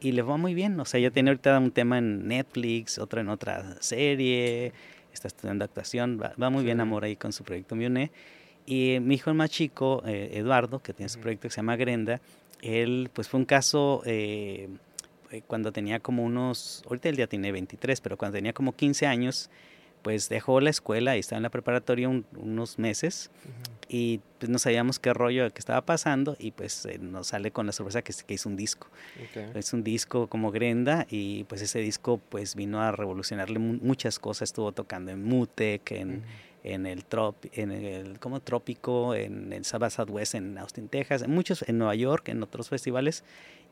y 0.00 0.12
le 0.12 0.22
va 0.22 0.36
muy 0.36 0.54
bien. 0.54 0.78
O 0.78 0.84
sea, 0.84 1.00
ya 1.00 1.10
tiene 1.10 1.30
ahorita 1.30 1.58
un 1.58 1.70
tema 1.70 1.98
en 1.98 2.28
Netflix, 2.28 2.98
otro 2.98 3.20
en 3.20 3.28
otra 3.28 3.76
serie, 3.80 4.72
está 5.12 5.28
estudiando 5.28 5.64
actuación, 5.64 6.20
va, 6.20 6.50
muy 6.50 6.64
bien 6.64 6.80
Amor 6.80 7.04
ahí 7.04 7.16
con 7.16 7.32
su 7.32 7.44
proyecto 7.44 7.74
Mune. 7.74 8.10
Y 8.70 9.00
mi 9.00 9.14
hijo 9.14 9.30
el 9.30 9.36
más 9.36 9.48
chico, 9.48 10.02
eh, 10.04 10.32
Eduardo, 10.34 10.80
que 10.80 10.92
tiene 10.92 11.08
su 11.08 11.18
proyecto 11.20 11.48
que 11.48 11.52
se 11.54 11.56
llama 11.56 11.76
Grenda, 11.76 12.20
él 12.60 13.08
pues 13.14 13.26
fue 13.26 13.40
un 13.40 13.46
caso 13.46 14.02
eh, 14.04 14.68
cuando 15.46 15.72
tenía 15.72 16.00
como 16.00 16.22
unos, 16.22 16.82
ahorita 16.84 17.08
él 17.08 17.16
ya 17.16 17.26
tiene 17.26 17.50
23, 17.50 18.02
pero 18.02 18.18
cuando 18.18 18.36
tenía 18.36 18.52
como 18.52 18.76
15 18.76 19.06
años, 19.06 19.48
pues 20.02 20.28
dejó 20.28 20.60
la 20.60 20.68
escuela 20.68 21.16
y 21.16 21.20
estaba 21.20 21.38
en 21.38 21.44
la 21.44 21.48
preparatoria 21.48 22.10
unos 22.10 22.78
meses 22.78 23.30
y 23.88 24.20
pues 24.38 24.50
no 24.50 24.58
sabíamos 24.58 24.98
qué 24.98 25.14
rollo 25.14 25.50
que 25.50 25.60
estaba 25.60 25.80
pasando 25.86 26.36
y 26.38 26.50
pues 26.50 26.84
eh, 26.84 26.98
nos 26.98 27.28
sale 27.28 27.50
con 27.50 27.64
la 27.64 27.72
sorpresa 27.72 28.02
que, 28.02 28.12
que 28.26 28.34
hizo 28.34 28.50
un 28.50 28.56
disco. 28.56 28.88
Es 29.54 29.72
un 29.72 29.82
disco 29.82 30.26
como 30.26 30.50
Grenda 30.50 31.06
y 31.08 31.44
pues 31.44 31.62
ese 31.62 31.78
disco 31.78 32.20
pues 32.28 32.54
vino 32.54 32.82
a 32.82 32.92
revolucionarle 32.92 33.58
muchas 33.58 34.18
cosas, 34.18 34.50
estuvo 34.50 34.72
tocando 34.72 35.10
en 35.10 35.24
Mutec, 35.24 35.90
en, 35.92 36.22
en 36.64 36.86
el 36.86 37.04
trop, 37.04 37.36
en 37.52 37.70
el 37.70 38.18
como 38.18 38.40
Trópico, 38.40 39.14
en 39.14 39.52
el 39.52 39.64
Sabbath 39.64 39.92
Southwest 39.92 40.34
en 40.34 40.58
Austin, 40.58 40.88
Texas, 40.88 41.22
en 41.22 41.30
muchos 41.30 41.62
en 41.68 41.78
Nueva 41.78 41.94
York, 41.94 42.28
en 42.28 42.42
otros 42.42 42.68
festivales 42.68 43.24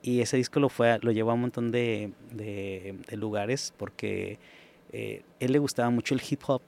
y 0.03 0.21
ese 0.21 0.37
disco 0.37 0.61
lo 0.61 0.69
fue 0.69 0.99
lo 1.03 1.13
llevó 1.13 1.31
a 1.33 1.35
un 1.35 1.41
montón 1.41 1.71
de, 1.71 2.13
de, 2.33 2.97
de 3.09 3.17
lugares 3.17 3.73
porque 3.77 4.39
eh, 4.93 5.23
él 5.41 5.53
le 5.53 5.59
gustaba 5.59 5.91
mucho 5.91 6.15
el 6.15 6.23
hip 6.29 6.41
hop, 6.47 6.63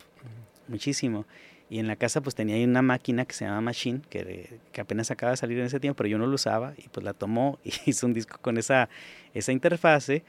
muchísimo. 0.66 1.26
Y 1.70 1.78
en 1.78 1.86
la 1.86 1.96
casa 1.96 2.22
pues 2.22 2.34
tenía 2.34 2.64
una 2.66 2.82
máquina 2.82 3.26
que 3.26 3.34
se 3.34 3.44
llama 3.44 3.60
Machine, 3.60 4.00
que, 4.08 4.58
que, 4.72 4.80
apenas 4.80 5.10
acaba 5.10 5.32
de 5.32 5.36
salir 5.36 5.58
en 5.58 5.66
ese 5.66 5.78
tiempo, 5.80 5.98
pero 5.98 6.08
yo 6.08 6.18
no 6.18 6.26
lo 6.26 6.34
usaba 6.34 6.72
y 6.78 6.88
pues 6.88 7.04
la 7.04 7.12
tomó 7.12 7.58
y 7.64 7.72
hizo 7.86 8.06
un 8.06 8.14
disco 8.14 8.38
con 8.40 8.58
esa, 8.58 8.88
esa 9.34 9.52
interfase. 9.52 10.24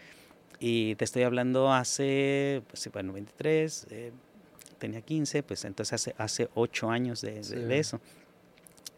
Y 0.60 0.96
te 0.96 1.06
estoy 1.06 1.24
hablando 1.24 1.72
hace, 1.72 2.62
pues 2.68 2.90
bueno, 2.92 3.14
23, 3.14 3.88
eh, 3.92 4.12
tenía 4.80 5.02
15, 5.02 5.44
pues 5.44 5.66
entonces 5.66 5.94
hace, 5.94 6.16
hace 6.18 6.50
8 6.56 6.90
años 6.90 7.22
de, 7.22 7.42
de, 7.42 7.78
eso. 7.78 8.02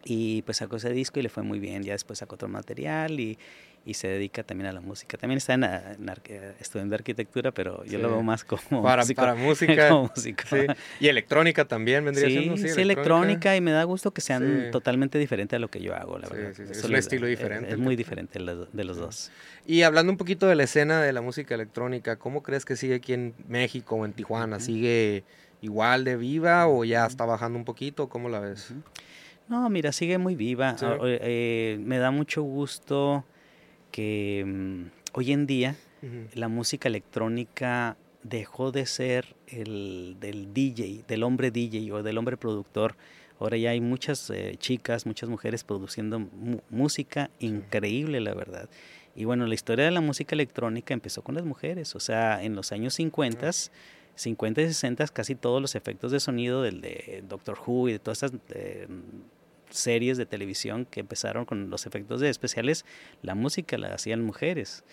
Y 0.04 0.42
pues 0.44 0.58
sacó 0.58 0.78
ese 0.78 0.92
disco 0.92 1.20
y 1.20 1.24
le 1.24 1.30
fue 1.30 1.44
muy 1.44 1.60
bien. 1.60 1.84
Ya 1.84 1.94
después 1.94 2.20
sacó 2.20 2.36
otro 2.36 2.48
material 2.48 3.20
y, 3.20 3.38
y 3.84 3.96
se 3.96 4.08
dedica 4.08 4.44
también 4.44 4.68
a 4.68 4.74
la 4.74 4.82
música. 4.82 5.18
También 5.18 5.38
está 5.38 5.54
en, 5.54 5.66
estudiando 6.60 6.94
arquitectura, 6.94 7.52
pero 7.52 7.84
yo 7.86 7.98
lo 7.98 8.10
veo 8.10 8.22
más 8.22 8.44
como 8.44 8.84
para, 8.84 9.04
para 9.16 9.36
música. 9.36 9.92
Y 11.00 11.08
electrónica 11.08 11.66
también 11.66 12.06
vendría 12.06 12.30
siendo. 12.30 12.58
Sí, 12.58 12.70
sí, 12.70 12.82
electrónica. 12.82 13.56
y 13.56 13.62
me 13.62 13.72
da 13.72 13.84
gusto 13.84 14.12
que 14.12 14.22
sean 14.22 14.70
totalmente 14.72 15.18
diferentes 15.18 15.58
a 15.58 15.60
lo 15.60 15.70
que 15.70 15.82
yo 15.82 15.96
hago, 15.96 16.20
la 16.20 16.30
verdad. 16.30 16.60
es 16.60 16.84
un 16.84 16.96
estilo 16.96 17.28
diferente. 17.28 17.72
Es, 17.72 17.78
muy 17.78 17.96
diferente 17.96 18.40
de 18.40 18.84
los 18.84 18.98
dos. 18.98 19.32
Y 19.66 19.82
hablando 19.82 20.12
un 20.12 20.18
poquito 20.18 20.48
de 20.48 20.56
la 20.56 20.64
escena 20.64 21.02
de 21.02 21.14
la 21.14 21.22
música 21.22 21.56
electrónica, 21.56 22.18
¿cómo 22.18 22.44
crees 22.44 22.66
que 22.66 22.76
sigue 22.76 22.96
aquí 22.96 23.14
en 23.14 23.34
México 23.48 23.96
o 23.96 24.06
en 24.06 24.14
Tijuana? 24.14 24.60
¿Sigue 24.60 25.24
igual 25.62 26.04
de 26.04 26.18
viva 26.18 26.68
o 26.68 26.84
ya 26.84 27.06
está 27.06 27.26
bajando 27.26 27.58
un 27.58 27.66
poquito? 27.66 28.10
¿Cómo 28.10 28.30
la 28.30 28.40
ves? 28.40 28.74
No, 29.48 29.70
mira, 29.70 29.92
sigue 29.92 30.18
muy 30.18 30.36
viva. 30.36 30.76
Ah, 30.82 30.98
eh, 31.04 31.78
me 31.82 31.98
da 31.98 32.12
mucho 32.12 32.42
gusto 32.42 33.26
que 33.92 34.44
mm, 34.46 34.84
hoy 35.14 35.32
en 35.32 35.46
día 35.46 35.76
la 36.34 36.48
música 36.48 36.90
electrónica 36.90 37.96
dejó 38.24 38.72
de 38.72 38.86
ser 38.86 39.36
el 39.48 40.18
del 40.20 40.54
DJ, 40.54 41.04
del 41.08 41.24
hombre 41.24 41.52
DJ 41.52 41.92
o 41.92 42.02
del 42.02 42.18
hombre 42.18 42.38
productor. 42.38 42.96
Ahora 43.40 43.58
ya 43.58 43.72
hay 43.72 43.82
muchas 43.82 44.30
eh, 44.30 44.56
chicas, 44.58 45.06
muchas 45.06 45.30
mujeres 45.30 45.64
produciendo 45.64 46.28
música 46.70 47.30
increíble, 47.40 48.20
la 48.20 48.34
verdad. 48.34 48.70
Y 49.16 49.26
bueno, 49.26 49.46
la 49.46 49.54
historia 49.54 49.86
de 49.86 49.92
la 49.92 50.02
música 50.02 50.36
electrónica 50.36 50.94
empezó 50.94 51.22
con 51.22 51.36
las 51.36 51.44
mujeres, 51.44 51.96
o 51.96 52.00
sea, 52.00 52.42
en 52.44 52.56
los 52.56 52.72
años 52.72 52.94
50, 52.94 53.50
50 54.16 54.62
y 54.62 54.68
60, 54.68 55.08
casi 55.08 55.36
todos 55.36 55.62
los 55.62 55.76
efectos 55.76 56.12
de 56.12 56.20
sonido 56.20 56.62
del 56.62 56.82
de 56.82 57.24
Doctor 57.28 57.58
Who 57.66 57.90
y 57.90 57.94
de 57.94 58.00
todas 58.00 58.24
esas 58.24 58.34
eh, 58.50 58.88
series 59.70 60.18
de 60.18 60.26
televisión 60.26 60.86
que 60.86 61.00
empezaron 61.00 61.46
con 61.46 61.70
los 61.70 61.86
efectos 61.86 62.22
de 62.22 62.30
especiales, 62.30 62.86
la 63.22 63.36
música 63.36 63.78
la 63.78 63.94
hacían 63.94 64.22
mujeres. 64.24 64.84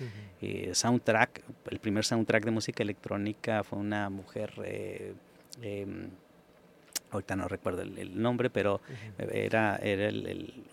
Eh, 0.41 0.71
soundtrack, 0.73 1.43
el 1.71 1.79
primer 1.79 2.05
soundtrack 2.05 2.45
de 2.45 2.51
música 2.51 2.83
electrónica 2.83 3.65
fue 3.65 3.79
una 3.79 4.09
mujer, 4.09 4.53
eh, 4.65 5.15
em, 5.63 6.11
ahorita 7.11 7.37
no 7.37 7.49
recuerdo 7.49 7.83
el, 7.83 8.21
nombre, 8.21 8.51
pero 8.51 8.81
era, 9.19 9.77
era 9.77 10.13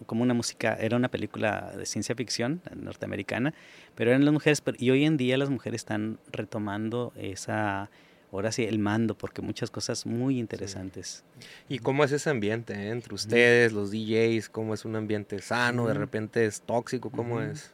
como 0.06 0.22
una 0.22 0.34
música, 0.34 0.76
era 0.76 0.98
una 0.98 1.10
película 1.10 1.74
de 1.76 1.86
ciencia 1.86 2.14
ficción 2.14 2.62
norteamericana, 2.76 3.54
pero 3.96 4.12
eran 4.12 4.26
las 4.26 4.34
mujeres, 4.34 4.62
y 4.78 4.90
hoy 4.92 5.06
en 5.06 5.18
día 5.18 5.38
las 5.38 5.50
mujeres 5.50 5.82
están 5.82 6.20
retomando 6.32 7.14
esa, 7.16 7.90
ahora 8.36 8.52
sí, 8.52 8.64
el 8.64 8.80
mando, 8.80 9.18
porque 9.18 9.42
muchas 9.42 9.72
cosas 9.72 10.06
muy 10.06 10.40
interesantes. 10.40 11.24
¿Y 11.68 11.80
cómo 11.80 12.04
es 12.04 12.12
ese 12.12 12.30
ambiente 12.30 12.74
eh, 12.74 12.90
entre 12.90 13.14
ustedes, 13.14 13.74
los 13.74 13.92
DJs? 13.92 14.50
¿Cómo 14.50 14.74
es 14.74 14.86
un 14.86 14.96
ambiente 14.96 15.40
sano? 15.42 15.88
¿De 15.88 15.94
repente 15.94 16.46
es 16.46 16.62
tóxico? 16.62 17.10
¿Cómo 17.10 17.42
es? 17.42 17.72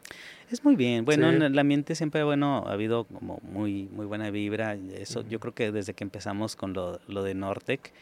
Es 0.51 0.63
muy 0.63 0.75
bien. 0.75 1.05
Bueno, 1.05 1.29
en 1.29 1.41
el 1.41 1.57
ambiente 1.57 1.95
siempre, 1.95 2.23
bueno, 2.23 2.65
ha 2.67 2.73
habido 2.73 3.05
como 3.05 3.39
muy, 3.43 3.89
muy 3.93 4.05
buena 4.05 4.29
vibra. 4.31 4.75
Eso, 4.75 5.25
yo 5.27 5.39
creo 5.39 5.53
que 5.53 5.71
desde 5.71 5.93
que 5.93 6.03
empezamos 6.03 6.55
con 6.55 6.73
lo, 6.73 6.99
lo 7.07 7.23
de 7.23 7.33
Nortec, 7.33 7.93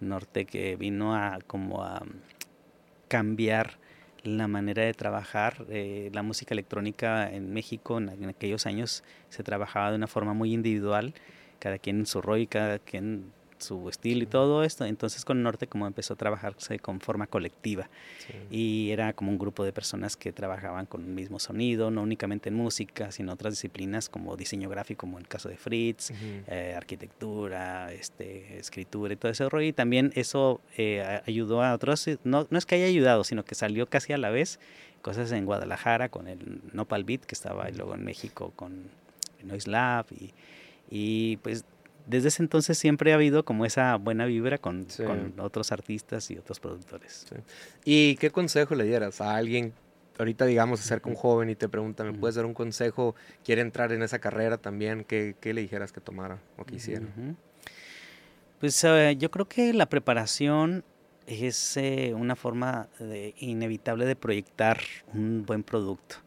Nortec 0.00 0.54
eh, 0.54 0.76
vino 0.76 1.14
a 1.14 1.38
como 1.46 1.82
a 1.82 2.02
cambiar 3.08 3.78
la 4.22 4.48
manera 4.48 4.82
de 4.82 4.94
trabajar. 4.94 5.64
Eh, 5.70 6.10
la 6.12 6.22
música 6.22 6.54
electrónica 6.54 7.30
en 7.30 7.52
México 7.52 7.98
en, 7.98 8.08
en, 8.08 8.28
aquellos 8.28 8.66
años 8.66 9.04
se 9.28 9.42
trabajaba 9.42 9.90
de 9.90 9.96
una 9.96 10.06
forma 10.06 10.34
muy 10.34 10.52
individual, 10.52 11.14
cada 11.58 11.78
quien 11.78 12.00
en 12.00 12.06
su 12.06 12.20
rol 12.20 12.40
y 12.40 12.46
cada 12.46 12.78
quien 12.78 13.32
su 13.64 13.88
estilo 13.88 14.22
y 14.22 14.26
todo 14.26 14.62
esto. 14.62 14.84
Entonces 14.84 15.24
con 15.24 15.42
Norte 15.42 15.66
como 15.66 15.86
empezó 15.86 16.14
a 16.14 16.16
trabajarse 16.16 16.78
con 16.78 17.00
forma 17.00 17.26
colectiva. 17.26 17.88
Y 18.50 18.90
era 18.90 19.12
como 19.12 19.30
un 19.30 19.38
grupo 19.38 19.64
de 19.64 19.72
personas 19.72 20.16
que 20.16 20.32
trabajaban 20.32 20.86
con 20.86 21.02
el 21.02 21.10
mismo 21.10 21.38
sonido, 21.38 21.90
no 21.90 22.02
únicamente 22.02 22.50
en 22.50 22.54
música, 22.54 23.10
sino 23.10 23.32
otras 23.32 23.54
disciplinas 23.54 24.08
como 24.08 24.36
diseño 24.36 24.68
gráfico, 24.68 25.00
como 25.00 25.18
el 25.18 25.26
caso 25.26 25.48
de 25.48 25.56
Fritz, 25.56 26.12
eh, 26.46 26.74
arquitectura, 26.76 27.92
este, 27.92 28.58
escritura 28.58 29.14
y 29.14 29.16
todo 29.16 29.32
ese 29.32 29.48
rollo. 29.48 29.66
Y 29.66 29.72
también 29.72 30.12
eso 30.14 30.60
eh, 30.76 31.20
ayudó 31.26 31.62
a 31.62 31.74
otros, 31.74 32.08
no, 32.24 32.46
no 32.50 32.58
es 32.58 32.66
que 32.66 32.76
haya 32.76 32.86
ayudado, 32.86 33.24
sino 33.24 33.44
que 33.44 33.54
salió 33.54 33.86
casi 33.86 34.12
a 34.12 34.18
la 34.18 34.30
vez 34.30 34.60
cosas 35.02 35.32
en 35.32 35.44
Guadalajara 35.44 36.08
con 36.08 36.28
el 36.28 36.62
Nopal 36.72 37.04
Beat 37.04 37.26
que 37.26 37.34
estaba 37.34 37.68
y 37.68 37.74
luego 37.74 37.94
en 37.94 38.04
México 38.04 38.54
con 38.56 38.88
Noise 39.42 39.70
Lab 39.70 40.06
y, 40.10 40.32
y 40.96 41.38
pues 41.38 41.64
desde 42.06 42.28
ese 42.28 42.40
entonces 42.40 42.78
siempre 42.78 43.10
ha 43.10 43.16
habido 43.16 43.44
como 43.44 43.66
esa 43.66 43.96
buena 43.96 44.26
vibra 44.26 44.58
con, 44.58 44.86
otros 45.38 45.72
artistas 45.72 46.30
y 46.30 46.38
otros 46.38 46.60
productores. 46.60 47.26
¿Y 47.84 48.14
qué 48.16 48.30
consejo 48.30 48.76
le 48.76 48.84
dieras 48.84 49.20
a 49.20 49.34
alguien? 49.34 49.72
Ahorita, 50.16 50.46
digamos, 50.46 50.80
acerca 50.80 51.08
un 51.08 51.16
joven 51.16 51.50
y 51.50 51.56
te 51.56 51.68
pregunta, 51.68 52.04
¿me 52.04 52.12
puedes 52.12 52.36
dar 52.36 52.46
un 52.46 52.54
consejo? 52.54 53.16
¿Quiere 53.44 53.60
entrar 53.62 53.90
en 53.90 54.04
esa 54.04 54.20
carrera 54.20 54.56
también? 54.56 55.02
¿Qué, 55.02 55.34
le 55.42 55.60
dijeras 55.60 55.90
que 55.90 56.00
tomara 56.00 56.38
o 56.56 56.64
que 56.64 56.76
hiciera? 56.76 57.06
Pues 58.60 58.84
eh, 58.84 59.16
yo 59.18 59.32
creo 59.32 59.48
que 59.48 59.72
la 59.72 59.86
preparación 59.86 60.84
es 61.26 61.76
eh, 61.76 62.12
una 62.14 62.36
forma 62.36 62.86
inevitable 63.38 64.06
de 64.06 64.14
proyectar 64.14 64.78
un 65.12 65.44
buen 65.44 65.64
producto. 65.64 66.23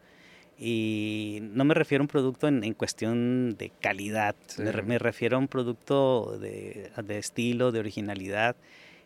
Y 0.58 1.38
no 1.42 1.64
me 1.64 1.74
refiero 1.74 2.02
a 2.02 2.04
un 2.04 2.08
producto 2.08 2.48
en, 2.48 2.74
cuestión 2.74 3.56
de 3.56 3.70
calidad, 3.80 4.34
me, 4.58 4.98
refiero 4.98 5.36
a 5.36 5.40
un 5.40 5.46
producto 5.46 6.36
de, 6.40 6.90
estilo, 7.10 7.70
de 7.70 7.78
originalidad 7.78 8.56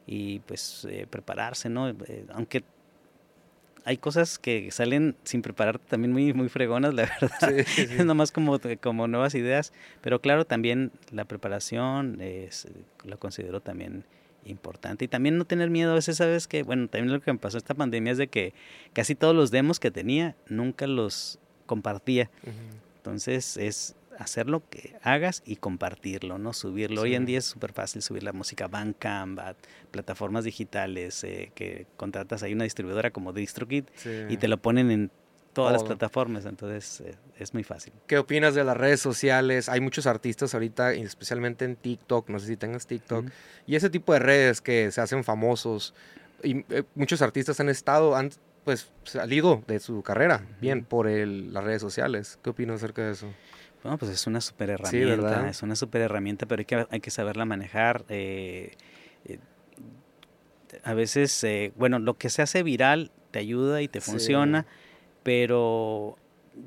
y 0.07 0.39
pues 0.41 0.87
eh, 0.89 1.07
prepararse, 1.09 1.69
¿no? 1.69 1.91
Eh, 1.91 2.25
aunque 2.33 2.65
hay 3.85 3.99
cosas 3.99 4.39
que 4.39 4.71
salen 4.71 5.17
sin 5.25 5.43
preparar 5.43 5.79
también 5.79 6.13
muy, 6.13 6.33
muy 6.33 6.49
fregonas, 6.49 6.95
la 6.95 7.03
verdad. 7.21 7.53
es 7.53 8.05
nomás 8.05 8.33
como, 8.33 8.59
como 8.81 9.09
nuevas 9.09 9.35
ideas. 9.35 9.73
Pero 10.01 10.21
claro, 10.21 10.45
también 10.45 10.93
la 11.11 11.25
preparación 11.25 12.21
es, 12.21 12.69
lo 13.05 13.19
considero 13.19 13.61
también 13.61 14.05
importante. 14.45 15.05
Y 15.05 15.09
también 15.09 15.39
no 15.39 15.45
tener 15.45 15.71
miedo. 15.71 15.93
A 15.93 15.97
veces, 15.97 16.17
sabes 16.17 16.49
que, 16.49 16.63
bueno, 16.63 16.89
también 16.89 17.13
lo 17.13 17.21
que 17.21 17.33
me 17.33 17.39
pasó 17.39 17.59
esta 17.59 17.75
pandemia 17.75 18.13
es 18.13 18.19
de 18.19 18.29
que 18.29 18.55
casi 18.93 19.15
todos 19.15 19.35
los 19.35 19.51
demos 19.51 19.81
que 19.81 19.91
tenía 19.91 20.37
nunca 20.49 20.87
los 20.87 21.39
compartía. 21.67 22.31
Entonces 22.97 23.57
es 23.57 23.97
hacer 24.19 24.49
lo 24.49 24.69
que 24.69 24.95
hagas 25.03 25.43
y 25.45 25.57
compartirlo, 25.57 26.39
¿no? 26.39 26.53
Subirlo. 26.53 27.03
Hoy 27.03 27.15
en 27.15 27.27
día 27.27 27.39
es 27.39 27.45
súper 27.45 27.73
fácil 27.73 28.03
subir 28.03 28.23
la 28.23 28.33
música 28.33 28.69
Bandcamp, 28.69 29.41
plataformas 29.91 30.45
digitales, 30.45 31.25
eh, 31.25 31.51
que 31.55 31.87
contratas 31.97 32.43
ahí 32.43 32.53
una 32.53 32.65
distribuidora 32.65 33.11
como 33.11 33.33
DistroKid 33.33 33.85
y 34.29 34.37
te 34.37 34.49
lo 34.49 34.59
ponen 34.59 34.91
en 34.91 35.11
todas 35.53 35.73
las 35.73 35.85
plataformas, 35.85 36.47
entonces 36.47 37.03
eh, 37.03 37.15
es 37.39 37.53
muy 37.53 37.63
fácil. 37.63 37.93
¿Qué 38.07 38.19
opinas 38.19 38.55
de 38.55 38.65
las 38.65 38.77
redes 38.77 39.01
sociales? 39.01 39.69
Hay 39.69 39.81
muchos 39.81 40.07
artistas 40.07 40.55
ahorita, 40.55 40.93
especialmente 40.95 41.65
en 41.65 41.77
TikTok, 41.77 42.29
no 42.31 42.39
sé 42.39 42.47
si 42.47 42.57
tengas 42.57 42.87
TikTok, 42.87 43.27
y 43.67 43.77
ese 43.77 43.91
tipo 43.91 44.13
de 44.13 44.21
redes 44.21 44.61
que 44.61 44.91
se 44.91 45.01
hacen 45.01 45.25
famosos. 45.25 45.95
Y 46.43 46.65
eh, 46.71 46.85
muchos 46.95 47.23
artistas 47.23 47.61
han 47.61 47.69
estado, 47.69 48.17
han 48.17 48.31
pues 48.65 48.91
salido 49.05 49.63
de 49.67 49.81
su 49.81 50.03
carrera 50.03 50.47
bien 50.61 50.85
por 50.85 51.09
el, 51.09 51.53
las 51.53 51.65
redes 51.65 51.83
sociales. 51.83 52.39
¿Qué 52.43 52.51
opinas 52.51 52.77
acerca 52.77 53.03
de 53.03 53.13
eso? 53.13 53.29
Bueno, 53.83 53.99
pues 53.99 54.13
es 54.13 54.27
una 54.27 54.41
super 54.41 54.71
herramienta, 54.71 55.49
es 55.49 55.63
una 55.63 55.75
super 55.75 56.01
herramienta, 56.03 56.47
pero 56.47 56.61
hay 56.61 56.67
que, 56.67 56.87
hay 56.89 57.01
que 57.01 57.11
saberla 57.11 57.45
manejar. 57.45 58.05
Eh, 58.09 58.73
eh, 59.25 59.39
a 60.85 60.95
veces, 60.95 61.43
eh, 61.43 61.73
bueno, 61.77 61.99
lo 61.99 62.15
que 62.15 62.31
se 62.31 62.43
hace 62.43 62.63
viral 62.63 63.11
te 63.33 63.41
ayuda 63.41 63.83
y 63.83 63.89
te 63.89 64.01
funciona, 64.01 64.67
pero 65.25 66.17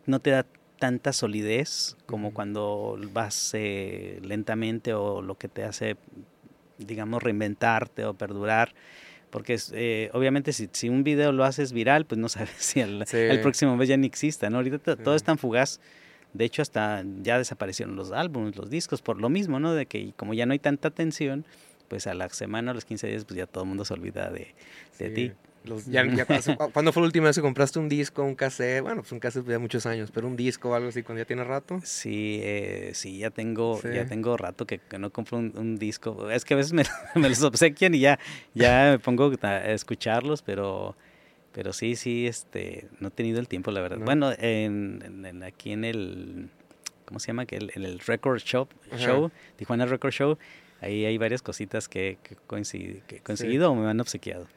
no 0.05 0.19
te 0.19 0.31
da 0.31 0.45
tanta 0.77 1.13
solidez 1.13 1.95
como 2.05 2.33
cuando 2.33 2.99
vas 3.13 3.53
lentamente 3.53 4.93
o 4.93 5.21
lo 5.21 5.37
que 5.37 5.47
te 5.47 5.63
hace, 5.63 5.95
digamos, 6.77 7.23
reinventarte 7.23 8.03
o 8.03 8.13
perdurar 8.13 8.73
porque 9.35 9.59
eh, 9.73 10.09
obviamente 10.13 10.53
si, 10.53 10.69
si, 10.71 10.87
un 10.87 11.03
video 11.03 11.33
lo 11.33 11.43
haces 11.43 11.73
viral, 11.73 12.05
pues 12.05 12.17
no 12.17 12.29
sabes 12.29 12.51
si 12.57 12.79
el, 12.79 13.03
próximo 13.41 13.75
mes 13.75 13.89
ya 13.89 13.97
ni 13.97 14.07
exista, 14.07 14.49
¿no? 14.49 14.55
Ahorita 14.55 14.95
todo 14.95 15.13
es 15.13 15.23
tan 15.23 15.37
fugaz. 15.37 15.81
De 16.31 16.45
hecho, 16.45 16.61
hasta 16.61 17.03
ya 17.21 17.37
desaparecieron 17.37 17.97
los 17.97 18.13
álbumes, 18.13 18.55
los 18.55 18.69
discos, 18.69 19.01
por 19.01 19.19
lo 19.19 19.27
mismo, 19.27 19.59
¿no? 19.59 19.73
De 19.73 19.87
que 19.87 20.13
como 20.15 20.33
ya 20.33 20.45
no 20.45 20.53
hay 20.53 20.59
tanta 20.59 20.87
atención, 20.87 21.43
pues 21.89 22.07
a 22.07 22.13
la 22.13 22.29
semana, 22.29 22.71
a 22.71 22.73
los 22.73 22.85
15 22.85 23.07
días, 23.07 23.25
pues 23.25 23.37
ya 23.37 23.45
todo 23.45 23.65
el 23.65 23.67
mundo 23.67 23.83
se 23.83 23.93
olvida 23.93 24.31
de, 24.31 24.55
de 24.99 25.09
ti 25.09 25.33
ya, 25.87 26.03
¿Cuándo 26.73 26.91
fue 26.91 27.01
la 27.01 27.07
última 27.07 27.27
vez 27.27 27.35
que 27.35 27.41
compraste 27.41 27.79
un 27.79 27.89
disco, 27.89 28.23
un 28.23 28.35
cassette? 28.35 28.81
Bueno, 28.81 29.01
pues 29.01 29.11
un 29.11 29.19
cassette 29.19 29.47
ya 29.47 29.59
muchos 29.59 29.85
años, 29.85 30.11
pero 30.11 30.27
un 30.27 30.35
disco 30.35 30.69
o 30.69 30.75
algo 30.75 30.89
así, 30.89 31.03
cuando 31.03 31.21
ya 31.21 31.25
tiene 31.25 31.43
rato. 31.43 31.79
Sí, 31.83 32.39
eh, 32.43 32.91
sí, 32.93 33.19
ya 33.19 33.29
tengo, 33.29 33.81
ya 33.81 34.05
tengo 34.05 34.37
rato 34.37 34.65
que, 34.65 34.79
no 34.97 35.11
compro 35.11 35.37
un, 35.37 35.77
disco. 35.77 36.29
Es 36.29 36.45
que 36.45 36.53
a 36.53 36.57
veces 36.57 36.73
me, 36.73 36.83
me, 37.15 37.29
los 37.29 37.41
obsequian 37.43 37.93
y 37.95 37.99
ya, 37.99 38.19
ya 38.53 38.91
me 38.91 38.99
pongo 38.99 39.31
a 39.41 39.71
escucharlos, 39.71 40.41
pero, 40.41 40.95
pero 41.51 41.73
sí, 41.73 41.95
sí, 41.95 42.27
este, 42.27 42.87
no 42.99 43.09
he 43.09 43.11
tenido 43.11 43.39
el 43.39 43.47
tiempo, 43.47 43.71
la 43.71 43.81
verdad. 43.81 43.97
Bueno, 43.99 44.31
en, 44.37 45.43
aquí 45.43 45.71
en 45.71 45.83
el, 45.83 46.49
¿cómo 47.05 47.19
se 47.19 47.27
llama? 47.27 47.45
En 47.49 47.83
el 47.83 47.99
Record 47.99 48.39
Shop, 48.39 48.69
Show, 48.97 49.31
Tijuana 49.57 49.85
Record 49.85 50.11
Show, 50.11 50.37
ahí 50.81 51.05
hay 51.05 51.17
varias 51.17 51.41
cositas 51.41 51.87
que, 51.87 52.17
que, 52.23 52.35
he 52.35 53.19
conseguido 53.21 53.71
o 53.71 53.75
me 53.75 53.89
han 53.89 53.99
obsequiado. 53.99 54.47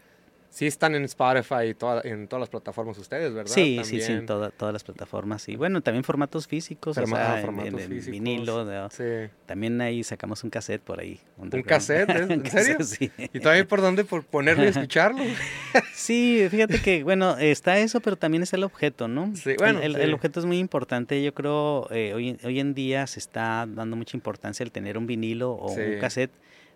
Sí 0.51 0.67
están 0.67 0.95
en 0.95 1.05
Spotify 1.05 1.67
y 1.67 2.09
en 2.09 2.27
todas 2.27 2.41
las 2.41 2.49
plataformas 2.49 2.97
ustedes, 2.99 3.35
¿verdad? 3.35 3.53
Sí, 3.53 3.81
sí, 3.85 4.01
sí, 4.01 4.13
en 4.13 4.27
todas 4.27 4.73
las 4.73 4.83
plataformas. 4.83 5.49
Y 5.49 5.57
bueno, 5.57 5.83
también 5.83 6.05
formatos 6.05 6.47
físicos, 6.47 6.97
o 6.97 7.07
sea, 7.07 7.41
en, 7.41 8.11
vinilo. 8.11 8.89
sí. 8.91 9.05
También 9.47 9.81
ahí 9.81 10.03
sacamos 10.03 10.43
un 10.45 10.51
cassette 10.51 10.83
por 10.83 11.01
ahí. 11.01 11.21
¿Un, 11.37 11.51
cassette? 11.63 12.09
¿En 12.11 12.45
serio? 12.51 12.83
sí. 12.83 13.11
¿Y 13.19 13.41
todavía 13.41 13.69
por 13.69 13.83
dónde? 13.83 14.05
¿Por 14.05 14.25
ponerlo 14.25 14.65
y 14.65 14.69
escucharlo? 14.69 15.23
sí, 15.93 16.47
fíjate 16.51 16.81
que, 16.81 17.05
bueno, 17.05 17.37
está 17.39 17.79
eso, 17.79 18.01
pero 18.01 18.17
también 18.17 18.43
está 18.43 18.57
el 18.57 18.65
objeto, 18.65 19.07
¿no? 19.07 19.37
Sí, 19.37 19.55
bueno. 19.59 19.81
El, 19.81 19.97
el 19.97 20.15
objeto 20.15 20.41
es 20.41 20.47
muy 20.47 20.59
importante. 20.59 21.23
Yo 21.23 21.35
creo, 21.35 21.89
eh, 21.91 22.15
hoy, 22.15 22.39
hoy 22.43 22.59
en 22.59 22.75
día 22.75 23.07
se 23.07 23.19
está 23.19 23.67
dando 23.69 23.97
mucha 23.97 24.17
importancia 24.17 24.65
el 24.65 24.73
tener 24.73 24.97
un 24.97 25.07
vinilo 25.07 25.53
o 25.53 25.73
un 25.73 25.99
cassette 26.01 26.33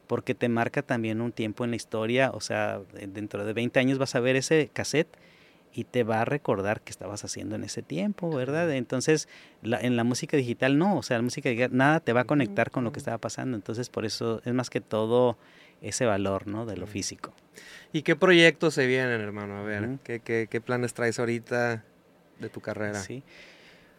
porque 0.06 0.34
te 0.34 0.48
marca 0.48 0.82
también 0.82 1.20
un 1.20 1.32
tiempo 1.32 1.64
en 1.64 1.70
la 1.70 1.76
historia, 1.76 2.30
o 2.32 2.40
sea, 2.40 2.80
dentro 2.92 3.44
de 3.44 3.52
20 3.52 3.78
años 3.80 3.98
vas 3.98 4.14
a 4.14 4.20
ver 4.20 4.36
ese 4.36 4.70
cassette 4.72 5.16
y 5.74 5.84
te 5.84 6.04
va 6.04 6.20
a 6.20 6.24
recordar 6.24 6.82
qué 6.82 6.90
estabas 6.90 7.24
haciendo 7.24 7.56
en 7.56 7.64
ese 7.64 7.82
tiempo, 7.82 8.30
¿verdad? 8.30 8.70
Entonces, 8.72 9.28
en 9.62 9.96
la 9.96 10.04
música 10.04 10.36
digital 10.36 10.76
no, 10.76 10.98
o 10.98 11.02
sea, 11.02 11.16
la 11.16 11.22
música 11.22 11.48
digital 11.48 11.76
nada 11.76 12.00
te 12.00 12.12
va 12.12 12.22
a 12.22 12.24
conectar 12.24 12.70
con 12.70 12.84
lo 12.84 12.92
que 12.92 12.98
estaba 12.98 13.18
pasando, 13.18 13.56
entonces 13.56 13.88
por 13.88 14.04
eso 14.04 14.42
es 14.44 14.52
más 14.52 14.68
que 14.68 14.80
todo 14.80 15.38
ese 15.80 16.04
valor, 16.04 16.46
¿no? 16.46 16.66
De 16.66 16.76
lo 16.76 16.86
físico. 16.86 17.32
¿Y 17.92 18.02
qué 18.02 18.16
proyectos 18.16 18.74
se 18.74 18.86
vienen, 18.86 19.20
hermano? 19.20 19.58
A 19.58 19.62
ver, 19.62 19.98
¿qué, 20.04 20.20
qué, 20.20 20.60
planes 20.60 20.94
traes 20.94 21.18
ahorita 21.18 21.84
de 22.38 22.48
tu 22.48 22.60
carrera? 22.60 23.00
Sí. 23.00 23.22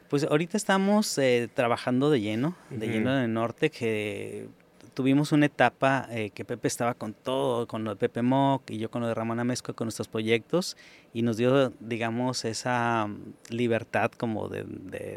Pues 0.09 0.23
ahorita 0.23 0.57
estamos 0.57 1.17
eh, 1.17 1.49
trabajando 1.53 2.09
de 2.11 2.21
lleno, 2.21 2.55
de 2.69 2.87
lleno 2.87 3.17
en 3.17 3.23
el 3.23 3.33
norte, 3.33 3.71
que 3.71 4.47
tuvimos 4.93 5.31
una 5.31 5.47
etapa 5.47 6.07
eh, 6.11 6.29
que 6.29 6.45
Pepe 6.45 6.67
estaba 6.67 6.93
con 6.93 7.13
todo, 7.13 7.67
con 7.67 7.83
lo 7.83 7.91
de 7.91 7.95
Pepe 7.97 8.21
Mock 8.21 8.69
y 8.69 8.77
yo 8.77 8.89
con 8.89 9.01
lo 9.01 9.07
de 9.07 9.13
Ramón 9.13 9.39
Amezco, 9.39 9.73
con 9.73 9.85
nuestros 9.85 10.07
proyectos, 10.07 10.77
y 11.13 11.21
nos 11.21 11.37
dio, 11.37 11.71
digamos, 11.79 12.45
esa 12.45 13.07
mm, 13.07 13.33
libertad 13.49 14.11
como 14.11 14.49
de, 14.49 14.63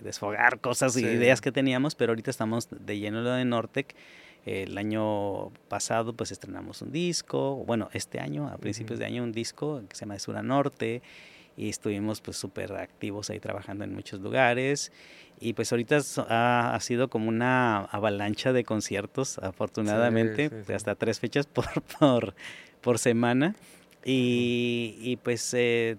desfogar 0.03 0.61
cosas 0.61 0.97
y 0.97 1.05
ideas 1.05 1.41
que 1.41 1.53
teníamos, 1.53 1.95
pero 1.95 2.13
ahorita 2.13 2.31
estamos 2.31 2.69
de 2.71 2.99
lleno 2.99 3.21
lo 3.23 3.31
de 3.31 3.45
Nortec. 3.45 3.95
El 4.45 4.79
año 4.79 5.51
pasado 5.69 6.13
pues 6.13 6.31
estrenamos 6.31 6.81
un 6.81 6.93
disco, 6.93 7.65
bueno, 7.67 7.89
este 7.93 8.21
año, 8.21 8.47
a 8.47 8.59
principios 8.59 9.01
de 9.01 9.05
año 9.05 9.25
un 9.25 9.33
disco 9.33 9.83
que 9.89 9.97
se 9.97 10.05
llama 10.05 10.19
Sura 10.21 10.43
Norte 10.43 11.03
y 11.57 11.71
estuvimos 11.71 12.21
pues 12.21 12.37
súper 12.37 12.73
activos 12.75 13.31
ahí 13.31 13.41
trabajando 13.41 13.85
en 13.85 13.95
muchos 13.95 14.21
lugares. 14.21 14.93
Y 15.41 15.53
pues 15.53 15.73
ahorita 15.73 15.99
ha, 16.29 16.79
sido 16.81 17.09
como 17.09 17.29
una 17.29 17.79
avalancha 17.85 18.53
de 18.53 18.65
conciertos 18.65 19.39
afortunadamente 19.39 20.51
hasta 20.75 20.95
tres 20.95 21.21
fechas 21.21 21.47
por, 21.53 21.67
por, 21.99 22.35
por 22.81 22.99
semana. 22.99 23.55
Y, 24.05 24.97
y 25.01 25.17
pues 25.17 25.53
eh, 25.55 25.97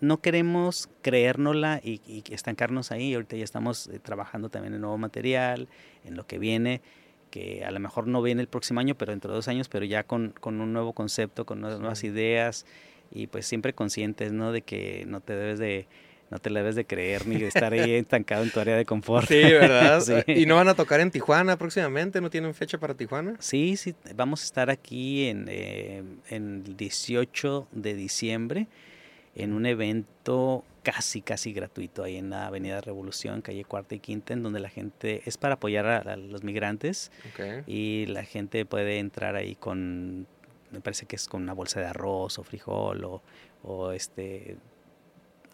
no 0.00 0.20
queremos 0.20 0.88
creérnosla 1.02 1.80
y, 1.82 2.00
y, 2.06 2.22
estancarnos 2.32 2.92
ahí. 2.92 3.14
Ahorita 3.14 3.36
ya 3.36 3.44
estamos 3.44 3.88
eh, 3.88 3.98
trabajando 3.98 4.50
también 4.50 4.74
en 4.74 4.80
nuevo 4.80 4.98
material 4.98 5.68
en 6.04 6.16
lo 6.16 6.26
que 6.26 6.38
viene 6.38 6.80
que 7.28 7.64
a 7.64 7.70
lo 7.70 7.80
mejor 7.80 8.06
no 8.06 8.22
viene 8.22 8.40
el 8.40 8.48
próximo 8.48 8.80
año, 8.80 8.94
pero 8.94 9.12
dentro 9.12 9.30
de 9.30 9.36
dos 9.36 9.48
años, 9.48 9.68
pero 9.68 9.84
ya 9.84 10.02
con, 10.02 10.30
con 10.40 10.60
un 10.60 10.72
nuevo 10.72 10.92
concepto, 10.94 11.44
con 11.44 11.60
nuevas 11.60 12.02
ideas, 12.04 12.66
y 13.10 13.26
pues 13.26 13.46
siempre 13.46 13.72
conscientes, 13.72 14.32
¿no? 14.32 14.52
De 14.52 14.62
que 14.62 15.04
no 15.06 15.20
te 15.20 15.34
debes 15.34 15.58
de 15.58 15.86
no 16.30 16.38
te 16.38 16.50
debes 16.50 16.76
de 16.76 16.84
creer 16.84 17.26
ni 17.26 17.36
de 17.38 17.46
estar 17.46 17.72
ahí 17.72 17.92
estancado 17.94 18.42
en 18.42 18.50
tu 18.50 18.60
área 18.60 18.76
de 18.76 18.84
confort. 18.84 19.26
Sí, 19.26 19.40
¿verdad? 19.40 20.02
¿Y 20.26 20.44
no 20.44 20.56
van 20.56 20.68
a 20.68 20.74
tocar 20.74 21.00
en 21.00 21.10
Tijuana 21.10 21.56
próximamente? 21.56 22.20
¿No 22.20 22.28
tienen 22.28 22.52
fecha 22.52 22.76
para 22.76 22.92
Tijuana? 22.92 23.36
Sí, 23.38 23.78
sí, 23.78 23.94
vamos 24.14 24.42
a 24.42 24.44
estar 24.44 24.68
aquí 24.68 25.26
en, 25.26 25.46
eh, 25.48 26.02
en 26.28 26.64
el 26.66 26.76
18 26.76 27.68
de 27.72 27.94
diciembre 27.94 28.66
en 29.38 29.52
un 29.52 29.66
evento 29.66 30.64
casi, 30.82 31.22
casi 31.22 31.52
gratuito 31.52 32.02
ahí 32.02 32.16
en 32.16 32.30
la 32.30 32.46
Avenida 32.46 32.80
Revolución, 32.80 33.40
calle 33.40 33.64
Cuarta 33.64 33.94
y 33.94 34.00
Quinta, 34.00 34.32
en 34.32 34.42
donde 34.42 34.58
la 34.60 34.68
gente 34.68 35.22
es 35.26 35.36
para 35.36 35.54
apoyar 35.54 35.86
a, 35.86 36.16
los 36.16 36.42
migrantes 36.42 37.12
y 37.66 38.06
la 38.06 38.24
gente 38.24 38.64
puede 38.64 38.98
entrar 38.98 39.36
ahí 39.36 39.54
con 39.54 40.26
me 40.70 40.80
parece 40.80 41.06
que 41.06 41.16
es 41.16 41.28
con 41.28 41.42
una 41.42 41.52
bolsa 41.52 41.80
de 41.80 41.86
arroz 41.86 42.38
o 42.38 42.42
frijol 42.42 43.04
o, 43.04 43.22
o 43.62 43.92
este 43.92 44.56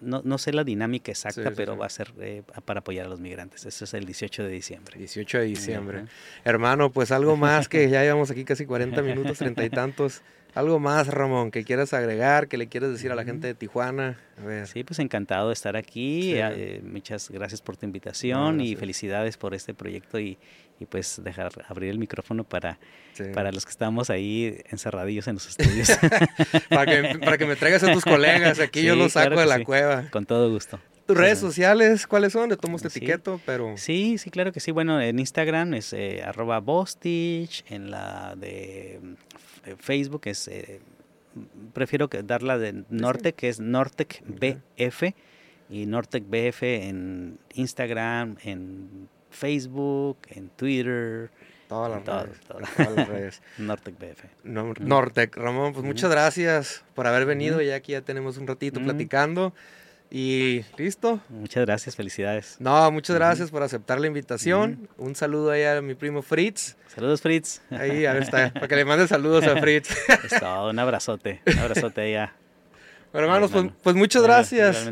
no, 0.00 0.22
no, 0.24 0.38
sé 0.38 0.52
la 0.52 0.64
dinámica 0.64 1.10
exacta, 1.10 1.52
pero 1.56 1.76
va 1.76 1.86
a 1.86 1.90
ser 1.90 2.12
eh, 2.20 2.42
para 2.64 2.80
apoyar 2.80 3.06
a 3.06 3.08
los 3.08 3.20
migrantes. 3.20 3.64
Eso 3.64 3.84
es 3.84 3.94
el 3.94 4.04
18 4.04 4.44
de 4.44 4.50
diciembre. 4.50 4.98
18 4.98 5.38
de 5.38 5.44
diciembre. 5.44 6.04
Hermano, 6.44 6.90
pues 6.90 7.10
algo 7.10 7.36
más 7.36 7.68
que 7.68 7.88
ya 7.90 8.02
llevamos 8.02 8.30
aquí 8.30 8.44
casi 8.44 8.66
40 8.66 9.02
minutos, 9.02 9.38
treinta 9.38 9.64
y 9.64 9.70
tantos. 9.70 10.22
Algo 10.54 10.78
más, 10.78 11.08
Ramón, 11.08 11.50
que 11.50 11.64
quieras 11.64 11.92
agregar, 11.94 12.46
que 12.46 12.56
le 12.56 12.68
quieras 12.68 12.90
decir 12.90 13.10
a 13.10 13.16
la 13.16 13.24
gente 13.24 13.48
de 13.48 13.54
Tijuana. 13.54 14.20
Sí, 14.66 14.84
pues 14.84 15.00
encantado 15.00 15.48
de 15.48 15.54
estar 15.54 15.76
aquí. 15.76 16.34
Eh, 16.36 16.80
muchas 16.84 17.28
gracias 17.28 17.60
por 17.60 17.76
tu 17.76 17.86
invitación 17.86 18.60
y 18.60 18.76
felicidades 18.76 19.36
por 19.36 19.52
este 19.54 19.74
proyecto 19.74 20.20
y, 20.20 20.38
y 20.80 20.86
pues 20.86 21.20
dejar 21.22 21.52
abrir 21.68 21.90
el 21.90 21.98
micrófono 21.98 22.44
para, 22.44 22.78
para 23.32 23.52
los 23.52 23.64
que 23.64 23.70
estamos 23.70 24.10
ahí 24.10 24.60
encerradillos 24.70 25.28
en 25.28 25.34
los 25.34 25.48
estudios. 25.48 25.88
para, 26.68 26.86
que, 26.86 27.18
para, 27.18 27.38
que, 27.38 27.46
me 27.46 27.56
traigas 27.56 27.84
a 27.84 27.92
tus 27.92 28.04
colegas, 28.04 28.58
aquí 28.60 28.82
yo 28.82 28.96
los 28.96 29.12
saco 29.12 29.38
de 29.38 29.46
la 29.46 29.62
cueva. 29.62 30.08
Con 30.10 30.26
todo 30.26 30.50
gusto. 30.50 30.80
¿Tus 31.06 31.16
redes 31.16 31.38
sociales 31.38 32.06
cuáles 32.06 32.32
son? 32.32 32.48
Le 32.48 32.56
tomo 32.56 32.76
este 32.76 32.88
etiqueto, 32.88 33.38
pero... 33.44 33.76
Sí, 33.76 34.16
sí, 34.16 34.30
claro 34.30 34.52
que 34.52 34.60
sí. 34.60 34.70
Bueno, 34.70 35.00
en 35.00 35.18
Instagram 35.18 35.74
es 35.74 35.92
eh, 35.92 36.22
arroba 36.24 36.60
Bostich, 36.60 37.62
en 37.68 37.90
la 37.90 38.34
de 38.36 39.00
eh, 39.66 39.76
Facebook 39.78 40.22
es... 40.24 40.48
Eh, 40.48 40.80
prefiero 41.74 42.08
que 42.08 42.22
darla 42.22 42.56
de 42.56 42.84
Nortec, 42.88 43.36
que 43.36 43.48
es 43.50 43.60
Nortec 43.60 44.22
BF, 44.26 45.14
y 45.68 45.86
Nortec 45.86 46.24
BF 46.26 46.62
en 46.62 47.38
Instagram, 47.54 48.36
en 48.42 49.08
Facebook, 49.34 50.18
en 50.28 50.48
Twitter. 50.50 51.30
Todas 51.68 51.90
las, 51.90 52.24
redes, 52.24 52.40
todas 52.46 52.62
las 52.78 53.08
redes. 53.08 53.42
Nortec 53.58 53.94
BF. 53.98 54.24
Nortec, 54.44 55.36
Ramón, 55.36 55.72
pues 55.72 55.84
muchas 55.84 56.10
gracias 56.10 56.84
por 56.94 57.06
haber 57.06 57.26
venido. 57.26 57.60
Ya 57.62 57.74
aquí 57.76 57.92
ya 57.92 58.02
tenemos 58.02 58.36
un 58.36 58.46
ratito 58.46 58.80
platicando. 58.80 59.52
Y 60.10 60.64
listo. 60.76 61.18
Muchas 61.28 61.64
gracias, 61.64 61.96
felicidades. 61.96 62.56
No, 62.60 62.90
muchas 62.92 63.16
gracias 63.16 63.50
por 63.50 63.62
aceptar 63.62 63.98
la 63.98 64.06
invitación. 64.06 64.88
Un 64.96 65.16
saludo 65.16 65.50
ahí 65.50 65.64
a 65.64 65.80
mi 65.82 65.94
primo 65.94 66.22
Fritz. 66.22 66.76
Saludos, 66.86 67.20
Fritz. 67.20 67.62
Ahí, 67.70 68.06
a 68.06 68.12
ver, 68.12 68.22
está, 68.22 68.52
para 68.52 68.68
que 68.68 68.76
le 68.76 68.84
mande 68.84 69.08
saludos 69.08 69.44
a 69.44 69.56
Fritz. 69.56 69.90
Es 70.24 70.40
un 70.40 70.78
abrazote, 70.78 71.40
un 71.46 71.58
abrazote 71.58 72.02
allá. 72.02 72.34
Bueno, 73.12 73.26
hermanos, 73.26 73.50
pues, 73.50 73.66
pues, 73.82 73.96
muchas 73.96 74.22
gracias. 74.22 74.88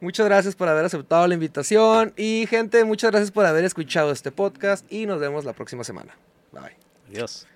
Muchas 0.00 0.26
gracias 0.26 0.56
por 0.56 0.68
haber 0.68 0.84
aceptado 0.84 1.26
la 1.26 1.34
invitación 1.34 2.14
y 2.16 2.46
gente, 2.48 2.84
muchas 2.84 3.10
gracias 3.10 3.30
por 3.30 3.44
haber 3.44 3.64
escuchado 3.64 4.10
este 4.12 4.32
podcast 4.32 4.90
y 4.90 5.06
nos 5.06 5.20
vemos 5.20 5.44
la 5.44 5.52
próxima 5.52 5.84
semana. 5.84 6.16
Bye. 6.52 6.76
Adiós. 7.10 7.46